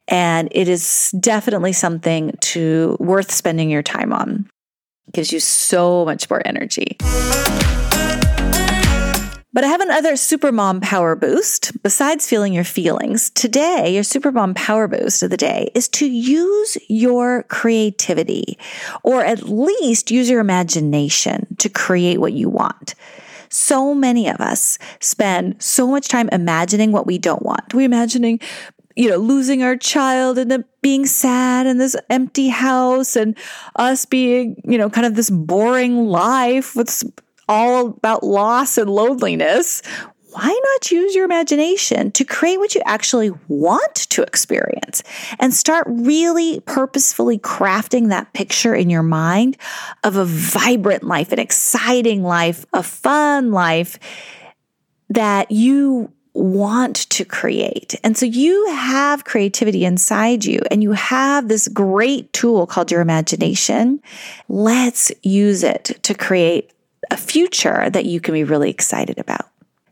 And 0.08 0.50
it 0.52 0.68
is 0.68 1.14
definitely 1.20 1.74
something 1.74 2.38
to 2.42 2.98
worth 3.00 3.32
spending 3.32 3.72
your 3.72 3.84
time 3.84 4.14
on. 4.14 4.48
It 5.08 5.14
gives 5.14 5.34
you 5.34 5.40
so 5.40 6.06
much 6.06 6.30
more 6.30 6.42
energy. 6.46 6.98
But 9.54 9.64
I 9.64 9.68
have 9.68 9.82
another 9.82 10.14
Supermom 10.14 10.82
Power 10.82 11.16
Boost. 11.16 11.84
Besides 11.84 12.28
feeling 12.28 12.54
your 12.54 12.64
feelings, 12.64 13.30
today, 13.30 13.94
your 13.94 14.02
Supermom 14.02 14.56
Power 14.56 14.88
Boost 14.88 15.22
of 15.22 15.30
the 15.30 15.38
day 15.38 15.70
is 15.76 15.88
to 15.90 16.08
use 16.08 16.76
your 16.90 17.44
creativity 17.44 18.58
or 19.04 19.24
at 19.24 19.44
least 19.44 20.10
use 20.10 20.28
your 20.28 20.40
imagination 20.40 21.56
to 21.60 21.70
create 21.70 22.20
what 22.20 22.34
you 22.34 22.50
want. 22.50 22.96
So 23.50 23.94
many 23.94 24.28
of 24.28 24.42
us 24.42 24.80
spend 25.00 25.62
so 25.62 25.86
much 25.86 26.08
time 26.08 26.30
imagining 26.32 26.92
what 26.92 27.06
we 27.06 27.20
don't 27.20 27.44
want. 27.44 27.76
We're 27.76 27.86
imagining 27.86 28.40
you 28.96 29.10
know, 29.10 29.18
losing 29.18 29.64
our 29.64 29.76
child 29.76 30.38
and 30.38 30.64
being 30.82 31.06
sad 31.06 31.66
and 31.66 31.80
this 31.80 31.96
empty 32.10 32.50
house 32.50 33.16
and 33.16 33.36
us 33.76 34.06
being, 34.06 34.62
you 34.66 34.78
know, 34.78 34.90
kind 34.90 35.06
of 35.06 35.16
this 35.16 35.30
boring 35.32 36.08
life 36.08 36.76
with 36.76 37.04
all 37.48 37.88
about 37.88 38.24
loss 38.24 38.78
and 38.78 38.90
loneliness, 38.90 39.82
why 40.34 40.48
not 40.48 40.92
use 40.92 41.14
your 41.14 41.26
imagination 41.26 42.12
to 42.12 42.24
create 42.24 42.58
what 42.58 42.74
you 42.74 42.82
actually 42.86 43.32
want 43.48 43.96
to 43.96 44.24
experience 44.24 45.04
and 45.40 45.54
start 45.54 45.86
really 45.88 46.60
purposefully 46.62 47.38
crafting 47.38 48.10
that 48.10 48.34
picture 48.34 48.74
in 48.74 48.90
your 48.90 49.04
mind 49.04 49.58
of 50.04 50.16
a 50.16 50.26
vibrant 50.26 51.04
life, 51.04 51.32
an 51.32 51.40
exciting 51.40 52.24
life, 52.24 52.66
a 52.74 52.82
fun 52.82 53.52
life 53.52 54.00
that 55.10 55.52
you 55.52 56.12
want 56.34 57.08
to 57.12 57.24
create. 57.24 57.94
And 58.04 58.18
so 58.18 58.26
you 58.26 58.68
have 58.70 59.26
creativity 59.26 59.86
inside 59.86 60.46
you 60.46 60.62
and 60.72 60.82
you 60.82 60.94
have 60.94 61.48
this 61.48 61.68
great 61.68 62.34
tool 62.34 62.66
called 62.66 62.90
your 62.90 63.02
imagination. 63.02 64.02
Let's 64.50 65.12
use 65.22 65.62
it 65.64 66.00
to 66.02 66.16
create 66.16 66.72
a 67.12 67.18
future 67.18 67.90
that 67.90 68.06
you 68.06 68.20
can 68.20 68.34
be 68.34 68.44
really 68.44 68.70
excited 68.70 69.18
about. 69.20 69.50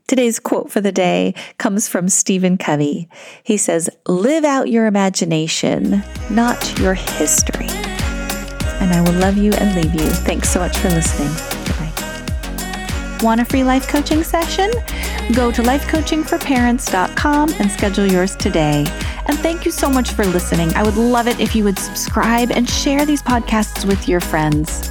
Today's 0.07 0.39
quote 0.39 0.71
for 0.71 0.81
the 0.81 0.91
day 0.91 1.33
comes 1.57 1.87
from 1.87 2.09
Stephen 2.09 2.57
Covey. 2.57 3.07
He 3.43 3.55
says, 3.55 3.89
Live 4.07 4.43
out 4.43 4.69
your 4.69 4.85
imagination, 4.85 6.03
not 6.29 6.77
your 6.79 6.95
history. 6.95 7.69
And 8.81 8.91
I 8.91 9.01
will 9.01 9.19
love 9.19 9.37
you 9.37 9.53
and 9.53 9.75
leave 9.75 9.93
you. 9.93 10.09
Thanks 10.09 10.49
so 10.49 10.59
much 10.59 10.77
for 10.77 10.89
listening. 10.89 11.31
Want 13.21 13.39
a 13.39 13.45
free 13.45 13.63
life 13.63 13.87
coaching 13.87 14.23
session? 14.23 14.71
Go 15.33 15.51
to 15.51 15.61
lifecoachingforparents.com 15.61 17.53
and 17.59 17.71
schedule 17.71 18.07
yours 18.07 18.35
today. 18.35 18.83
And 19.27 19.37
thank 19.39 19.63
you 19.63 19.71
so 19.71 19.89
much 19.89 20.11
for 20.11 20.25
listening. 20.25 20.73
I 20.73 20.81
would 20.81 20.97
love 20.97 21.27
it 21.27 21.39
if 21.39 21.55
you 21.55 21.63
would 21.63 21.77
subscribe 21.77 22.51
and 22.51 22.67
share 22.67 23.05
these 23.05 23.21
podcasts 23.21 23.85
with 23.85 24.09
your 24.09 24.21
friends. 24.21 24.90